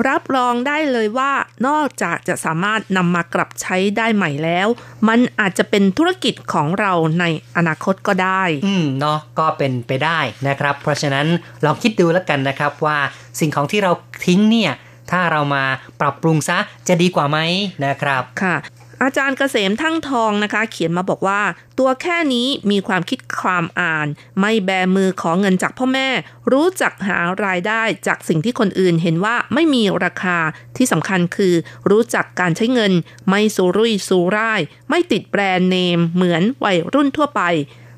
[0.08, 1.32] รับรองได้เลยว่า
[1.66, 4.68] นอกจากจะสามารถนำมากลับใช้ได้ใหม่แล้ว
[5.08, 7.24] มันอาจจะเป็นธุรกิจของเราใน
[7.56, 10.18] อนาคตก็ได้ อืมเนาะก็เป็นไปได้
[10.48, 11.26] นะครับ เพราะฉะนั้น
[11.64, 12.98] ลองคิดดูแล้วกันนะครับว่า
[13.40, 13.92] สิ่งของที่เรา
[14.26, 14.72] ทิ้งเนี่ย
[15.10, 15.64] ถ้าเรามา
[16.00, 17.38] ปรับปรุงซะจะดีกว่าไหม
[17.86, 18.56] นะครับ ค่ะ
[19.02, 21.42] อาจารย์เกษมทั้งทองนะคะ เขียนมาบอกว่า
[21.78, 24.06] ตัวแค่นี้มีความคิดความอ่าน
[24.40, 26.08] ไม่แบมือขอเงินจากพ่อแม่
[26.52, 30.38] รู้จักหารายได้จากสิ่งที่คนอื่นเห็นว่าไม่มีราคา
[30.76, 31.54] ที่สำคัญคือ
[31.90, 32.92] รู้จักการใช้เงิน
[33.28, 37.42] ไม่สูรุ่ยสูร่าย ไม่ติดแบรนด์เนม เหมือนวัยรุ่นทั่วไป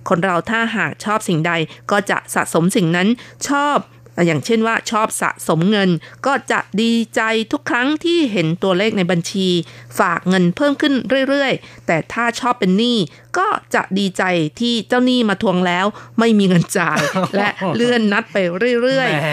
[0.09, 1.53] คนเราถ้าหากชอบสิ่งใด
[1.91, 3.09] ก็จะสะสมสิ่งนั้น
[3.49, 3.77] ชอบ
[4.27, 5.91] อย่างเช่นว่าชอบสะสมเงิน
[6.27, 7.21] ก็จะดีใจ
[7.53, 9.49] ทุกครั้งที่เห็นตัวเลขในบัญชี
[9.99, 10.95] ฝากเงินเพิ่มขึ้น
[11.29, 12.97] เรื่อยๆ แต่ถ้าชอบเป็นหนี้
[13.39, 14.23] ก็จะดีใจ
[14.61, 15.87] ที่เจ้าหนี้มาทวงแล้ว
[16.19, 16.99] ไม่มีเงินจ่าย
[17.37, 18.37] และเลื่อนนัดไป
[18.83, 19.31] เรื่อยแหม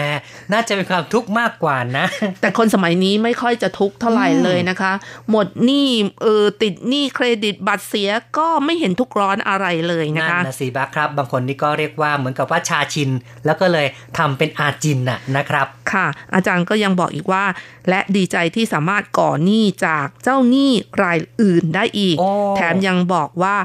[0.52, 4.92] น่าจะเป็นความทุกข์มากกว่านะๆแต่คนสมัยนี้ไม่ค่อยจะทุกข์เท่าไหร่เลยนะคะ
[5.30, 5.88] หมดหนี้
[6.22, 13.10] เออติดหนี้เครดิตบัตรเสียก็ไม่เห็นทุกข์ร้อนอะไรเลยนะนั่นคะนะสิบ้าครับ บางคนนี่ก็เรียกว่าเหมือนกับว่าชาชิน
[13.46, 13.86] แล้วก็เลย
[14.18, 17.44] ทำเป็นอาจินน่ะนะครับ ค่ะ อาจารย์ก็ยังบอกอีกว่า
[17.88, 20.70] และดีใจที่สามารถก่อหนี้จากเจ้าหนี้
[21.02, 23.56] รายอื่นได้อีกโอ้แถมยังบอกว่า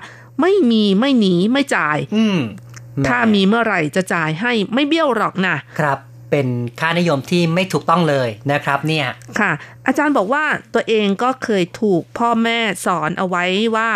[0.42, 2.40] ไม่มีไม่หนีไม่จ่าย อืม
[3.08, 5.98] ถ้ามีเมื่อไหร่จะจ่ายให้ไม่เบี้ยวหรอกนะครับ
[6.32, 6.48] เป็น
[6.80, 9.06] ค่านิยมที่ไม่ถูกต้องเลยนะครับเนี่ย
[9.40, 9.52] ค่ะ
[9.88, 13.44] อาจารย์บอกว่าตัวเองก็เคยถูกพ่อแม่สอนเอาไว้
[13.76, 13.90] ว่า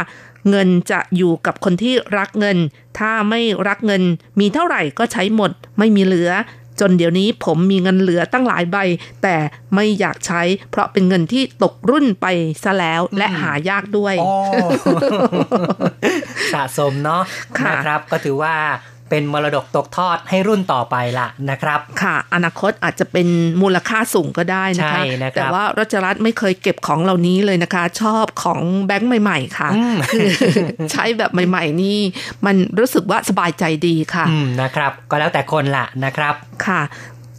[0.50, 2.58] เงินจะอยู่กับคนที่รักเงิน
[3.00, 4.04] ถ้าไม่รักเงิน
[4.40, 6.32] มีเท่าไหร่ก็ใช้หมด ไม่มีเหลือ
[6.80, 8.78] จนเดี๋ยวนี้ผมมีเงินเหลือตั้งหลายใบ
[9.24, 9.36] แต่
[9.76, 12.26] ไม่อยากใช้ เพราะเป็นเงินที่ตกรุ่นไป
[12.64, 14.32] ซะแล้วและหายากด้วยโอ้
[16.54, 17.24] สะสมเนาะ
[17.60, 18.56] ค่ะนะครับก็ถือว่า
[19.10, 23.28] เป็นมรดกตกทอดให้รุ่นต่อไปละนะครับ ค่ะ อนาคตอาจจะเป็น
[23.62, 30.28] มูลค่าสูงก็ได้นะคะใช่นะครับแต่ว่ารัชรัตน์ไม่เคยเก็บของเหล่านี้เลยนะคะ ชอบของแบงค์ใหม่ ๆ ค่ะอืมคือ
[30.92, 32.00] ใช้แบบใหม่ ๆ นี่
[32.46, 36.34] มันรู้สึกว่าสบายใจดีค่ะอืมนะครับ ก็แล้วแต่คนละนะครับ
[36.68, 36.82] ค่ะ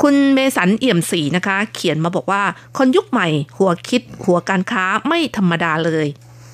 [0.02, 2.42] คุณเมสันเอี่ยมศรีนะคะ เขียนมาบอกว่า
[2.78, 6.06] คนยุคใหม่ หัวคิดหัวการค้าไม่ธรรมดาเลย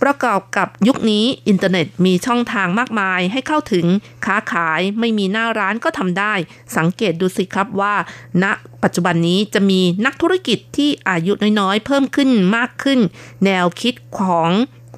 [0.03, 3.87] ประกอบกับยุคนี้อินเทอร์เน็ตมีช่องทางมากมายให้เข้าถึง
[4.27, 6.35] ค้าขายไม่มีหน้าร้านก็ทำได้
[6.77, 7.95] สังเกตดูสิครับว่า
[8.43, 8.45] ณ
[8.83, 13.01] ปัจจุบันนี้จะมีนักธุรกิจที่อายุน้อยๆ เพิ่มขึ้นมากขึ้น
[13.45, 14.51] แนวคิดของ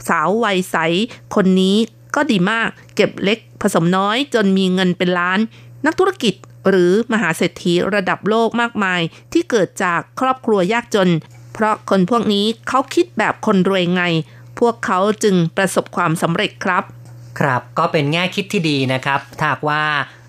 [0.09, 0.77] สาววัยใส
[1.35, 1.77] คนนี้
[2.15, 5.39] ก็ดีมาก เก็บเล็กผสมน้อยจนมีเงินเป็นล้าน
[5.87, 6.35] นักธุรกิจ
[6.69, 9.01] หรือมหาเศรษฐีระดับโลกมากมาย
[9.33, 11.11] ที่เกิดจากครอบครัวยากจน
[11.55, 14.03] เพราะคนพวกนี้เขาคิดแบบคนรวยไง
[14.61, 16.85] พวกเขาจึงประสบความสำเร็จครับ
[17.41, 19.83] ครับก็เป็นแง่คิดที่ดีนะครับถ้าหากว่า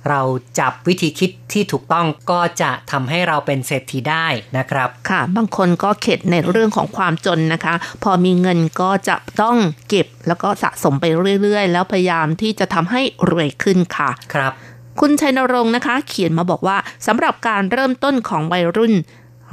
[0.10, 0.22] เรา
[0.60, 9.58] จับวิธีคิดที่ถูกต้องก็จะทำให้เราเป็นเศรษฐีได้นะครับ ค่ะ บางคนก็เข็ดในเรื่องของความจนนะคะ พอมีเงินก็จะต้อง
[9.90, 11.06] เก็บแล้วก็สะสมไป
[11.42, 14.54] เรื่อย ๆ แล้วพยายามที่จะทำให้รวยขึ้นค่ะ ครับ
[15.00, 18.94] คุณชัยนรงค์นะคะ เขียนมาบอกว่าสำหรับการเริ่มต้นของวัยรุ่น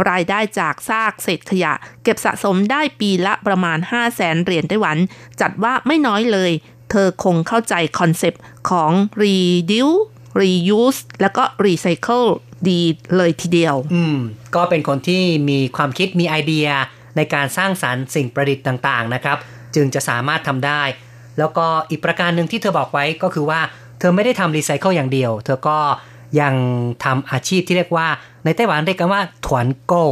[0.09, 1.73] รายได้จากซากเศษขยะ
[2.05, 4.97] เก็บสะสมได้ปีละประมาณ 5 0 0แสนเหรียญไต้หวัน
[5.41, 6.53] จัดว่าไม่น้อยเลย
[6.91, 8.93] เธอคงเข้าใจ concept ของ
[9.23, 10.01] reduce
[10.41, 12.29] reuse แล้วก็ recycle
[12.69, 12.81] ดี
[13.17, 14.19] เลยทีเดียว อืม
[14.55, 16.69] ก็เป็นคนที่มีความคิดมีไอเดีย
[17.17, 19.39] ในการสร้างสารรค์สิ่งประดิษฐ์ต่างๆนะครับ
[19.75, 20.83] จึงจะสามารถทำได้
[21.39, 23.61] แล้วก็อีกประการหนึ่งที่เธอบอกไว้ก็คือว่า
[23.99, 25.79] เธอไม่ได้ทำรีไซเคิลอย่างเดียว เธอก็
[26.41, 26.55] ยัง
[27.05, 28.09] ทำอาชีพที่เรียกว่า
[28.45, 30.05] ในไต้หวันเรียกกันว่าถวนโก้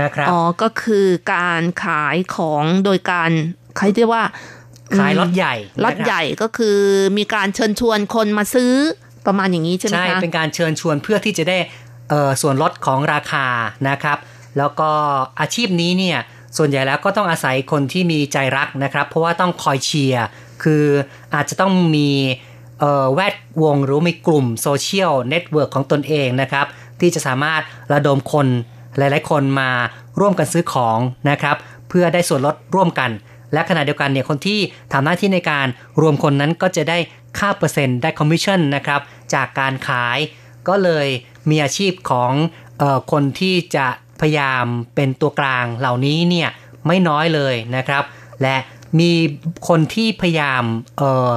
[0.00, 3.30] นะครับอ๋อก็คือการขายของโดยการ
[3.76, 4.24] ใครเรียกว่า
[4.98, 5.54] ขายล็อตใหญ่
[5.84, 6.78] ล็อตนะครับใหญ่ก็คือ
[7.18, 8.72] มีการเชิญชวนคนมาซื้อ
[9.26, 11.58] ประมาณอย่างนี้ใช่ไหมใช่คะเป็นการเชิญชวนเพื่อที่จะได้
[12.08, 13.46] เอ่อส่วนลดของราคา
[13.88, 14.18] นะครับ
[14.58, 14.90] แล้วก็
[15.40, 16.18] อาชีพนี้เนี่ย
[16.58, 20.26] ส่วนใหญ่แล้วก็ต้องอาศัยคนที่มีใจรักนะครับ เพราะว่าต้องคอยเชียร์
[20.62, 20.84] คือ
[21.34, 22.51] อาจจะต้องมีเอ่อ
[23.14, 26.66] แวดวงหรือมีกลุ่ม social network ของตนเองนะครับ
[27.00, 27.62] ที่จะสามารถ
[27.92, 28.46] ระดมคน
[28.98, 29.70] หลาย ๆ คนมา
[30.20, 30.98] ร่วมกันซื้อของ
[31.30, 31.56] นะครับ
[31.88, 33.10] เพื่อได้ส่วนลดร่วมกัน
[33.52, 34.60] และขณะเดียวกันเนี่ยคนที่
[34.92, 35.66] ทำหน้าที่ในการ
[36.00, 36.98] รวมคนนั้นก็จะได้
[37.38, 39.00] ค่าเปอร์เซ็นต์ได้คอมมิชชั่นนะครับ
[39.34, 40.18] จากการขาย
[40.68, 41.08] ก็เลย
[41.50, 42.32] มีอาชีพของ
[42.80, 43.86] ออคนที่จะ
[44.20, 44.64] พยายาม
[44.94, 46.48] เป็นตัวกลางเหล่านี้เนี่ย
[46.86, 48.04] ไม่น้อยเลยนะครับ
[48.42, 48.56] และ
[49.00, 49.10] มี
[49.68, 50.62] คนที่พยายาม
[50.98, 51.32] เออ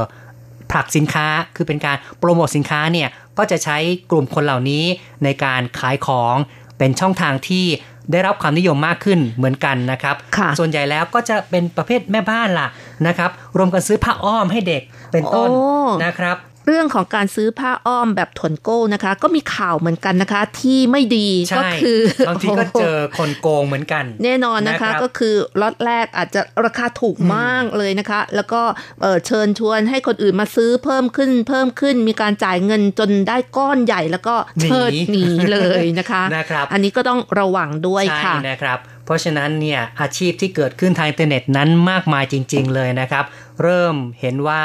[0.71, 3.77] ผลักสินค้าคือเป็นการโปรโมทสินค้าเนี่ยก็จะใช้
[4.11, 4.83] กลุ่มคนเหล่านี้
[5.23, 6.35] ในการขายของ
[6.77, 7.65] เป็นช่องทางที่
[8.11, 12.67] ได้รับความนิยมมากขึ้นเหมือนกันนะครับค่ะส่วนใหญ่แล้วก็จะเป็นประเภทแม่บ้านล่ะ
[13.07, 15.69] นะครับ รวมกันซื้อผ้าอ้อมให้เด็กเป็นต้นโอ้
[16.05, 28.61] นะครับ เรื่องของการซื้อผ้าอ้อมแบบถนโก้นะคะ ก็มีข่าวเหมือนกันนะคะ ที่ไม่ดีใช่ก็คือบางทีก็เจอคนโกงเหมือนกัน แน่นอนนะคะนะครับก็คือล็อตแรกอาจจะราคาถูกมากเลยนะคะ แล้วก็
[29.01, 43.25] เอ่อเชิญชวนให้คนอื่นมาซื้อเพิ่มขึ้นเพิ่มขึ้นมีการจ่ายเงินจนได้ก้อนใหญ่แล้วก็เชิดหนีเลยนะคะนะครับอันนี้ก็ต้องระวังด้วยใช่ค่ะนะครับเพราะฉะนั้นเนี่ยอาชีพที่เกิดขึ้นทางอินเทอร์เน็ตนั้นมากมายจริง ๆ เลยนะครับ
[43.63, 44.61] เริ่มเห็นว่า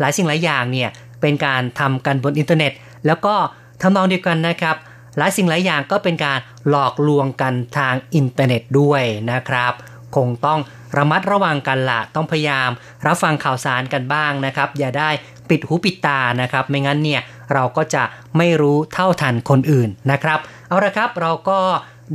[0.00, 0.90] หลายสิ่งหลายอย่างเนี่ย
[1.24, 2.72] เป็นการทำกันบนอินเทอร์เน็ต
[3.06, 3.34] แล้วก็
[3.82, 4.76] ทำนองเดียวกันนะครับ
[5.18, 9.02] หลายสิ่งหลายอย่างก็เป็นการหลอกลวงกันทางอินเทอร์เน็ตด้วย
[9.32, 9.72] นะครับ
[10.16, 10.60] คงต้อง
[10.96, 12.70] ระมัดระวังกันละต้องพยายาม
[13.06, 15.10] รับฟังข่าวสารกันบ้างนะครับ อย่าได้
[15.50, 17.20] ปิดหูปิดตานะครับ ไม่งั้นเนี่ย
[17.52, 18.02] เราก็จะ
[18.36, 21.60] ไม่รู้เท่าทันคนอื่นนะครับ เอาละครับเราก็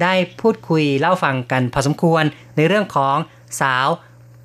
[0.01, 2.23] ได้พูดคุยเล่าฟังกันพอสมควร
[2.57, 3.17] ในเรื่องของ
[3.61, 3.87] สาว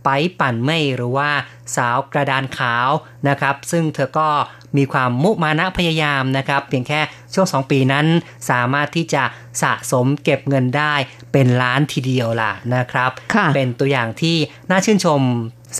[0.05, 0.09] ไป
[0.41, 1.31] ปั่นไม่หรือว่า
[1.77, 2.89] สาวกระดานขาว
[3.29, 4.29] นะครับ ซึ่งเธอก็
[4.77, 7.01] มีความมุมานะพยายามนะครับ เพียงแค่
[7.35, 8.07] ช่วง 2 ปีนั้น
[8.51, 9.23] สามารถที่จะ
[9.63, 10.95] สะสมเก็บเงินได้
[11.33, 14.37] เป็นล้านทีเดียวล่ะนะครับค่ะเป็นตัวอย่างที่
[14.71, 15.23] น่าชื่นชม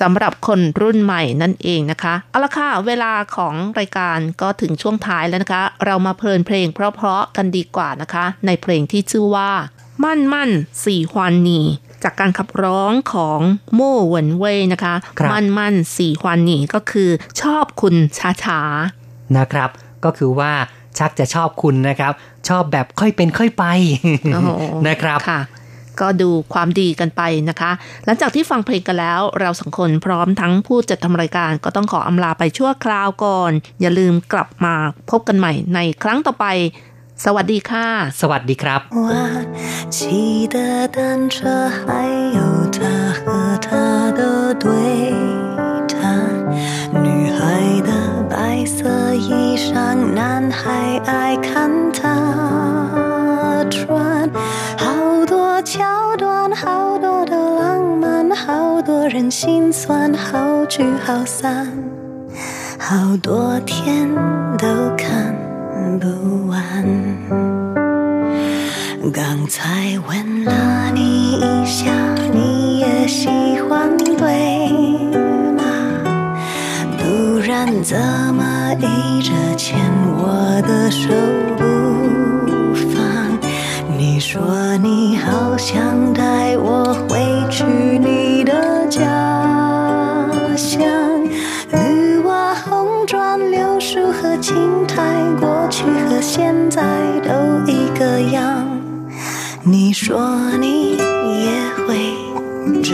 [0.01, 9.51] สำหรับคนรุ่นใหม่นั่นเองนะคะ เอาละค่ะ เวลาของรายการก็ถึงช่วงท้ายแล้วนะคะ เรามาเพลินเพลงเพราะๆกันดีกว่านะคะ ในเพลงที่ชื่อว่า
[10.05, 10.51] มั่นมั่น
[10.85, 11.61] สี่ฮวานนี
[12.05, 13.41] จากการขับร้องของ
[13.75, 18.61] โม่เหวินเว่ยนะคะครับมั่นมั่นสี่ฮวานนีก็คือชอบคุณช้าช้า
[19.37, 19.71] นะครับ
[20.05, 20.53] ก็คือว่า
[20.99, 22.13] ชักจะชอบคุณนะครับ
[22.49, 24.51] ชอบแบบค่อยเป็นค่อยไปๆโอ้โห
[24.89, 25.41] นะครับค่ะ
[26.01, 27.71] ก็ดูความดีกันไปนะคะ
[28.05, 34.75] หลังจากที่ฟังเพลงกันแล้วเราสองคนพร้อมทั้งผู้จัดทำรายการก็ต้องขออำลาไปชั่วคราวก่อน อย่าลืมกลับมา
[35.11, 36.47] พบกันใหม่ในครั้งต่อไป
[37.25, 37.87] สวัสดีค่ะ
[38.21, 38.81] สวัสดีครับ
[59.15, 61.73] 人心酸，好聚好散，
[62.79, 64.13] 好多天
[64.59, 65.44] 都看。
[66.01, 66.85] 不完。
[69.13, 71.93] 刚才吻了你一下，
[72.33, 73.29] 你也喜
[73.69, 74.71] 欢对
[75.53, 75.63] 吗？
[76.99, 77.97] 不然怎
[78.35, 79.79] 么一直牵
[80.17, 81.09] 我的手
[81.57, 83.39] 不放？
[83.97, 87.21] 你说你好想带我回
[87.51, 87.65] 去
[87.99, 89.03] 你的家
[94.45, 94.55] 心
[94.87, 95.03] 态，
[95.41, 96.83] 过去和现在
[97.23, 97.33] 都
[97.67, 98.69] 一个样。
[99.63, 100.21] 你说
[100.61, 101.49] 你也
[101.87, 102.13] 会
[102.83, 102.93] 这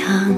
[0.00, 0.34] 样，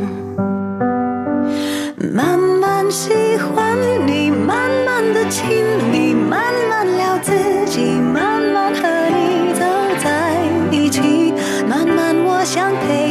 [2.12, 3.74] 慢慢喜欢
[4.06, 5.48] 你，慢慢的亲
[5.90, 7.32] 密，慢慢聊自
[7.64, 8.82] 己，慢慢和
[9.16, 9.64] 你走
[10.04, 10.36] 在
[10.70, 11.32] 一起，
[11.66, 13.09] 慢慢我想配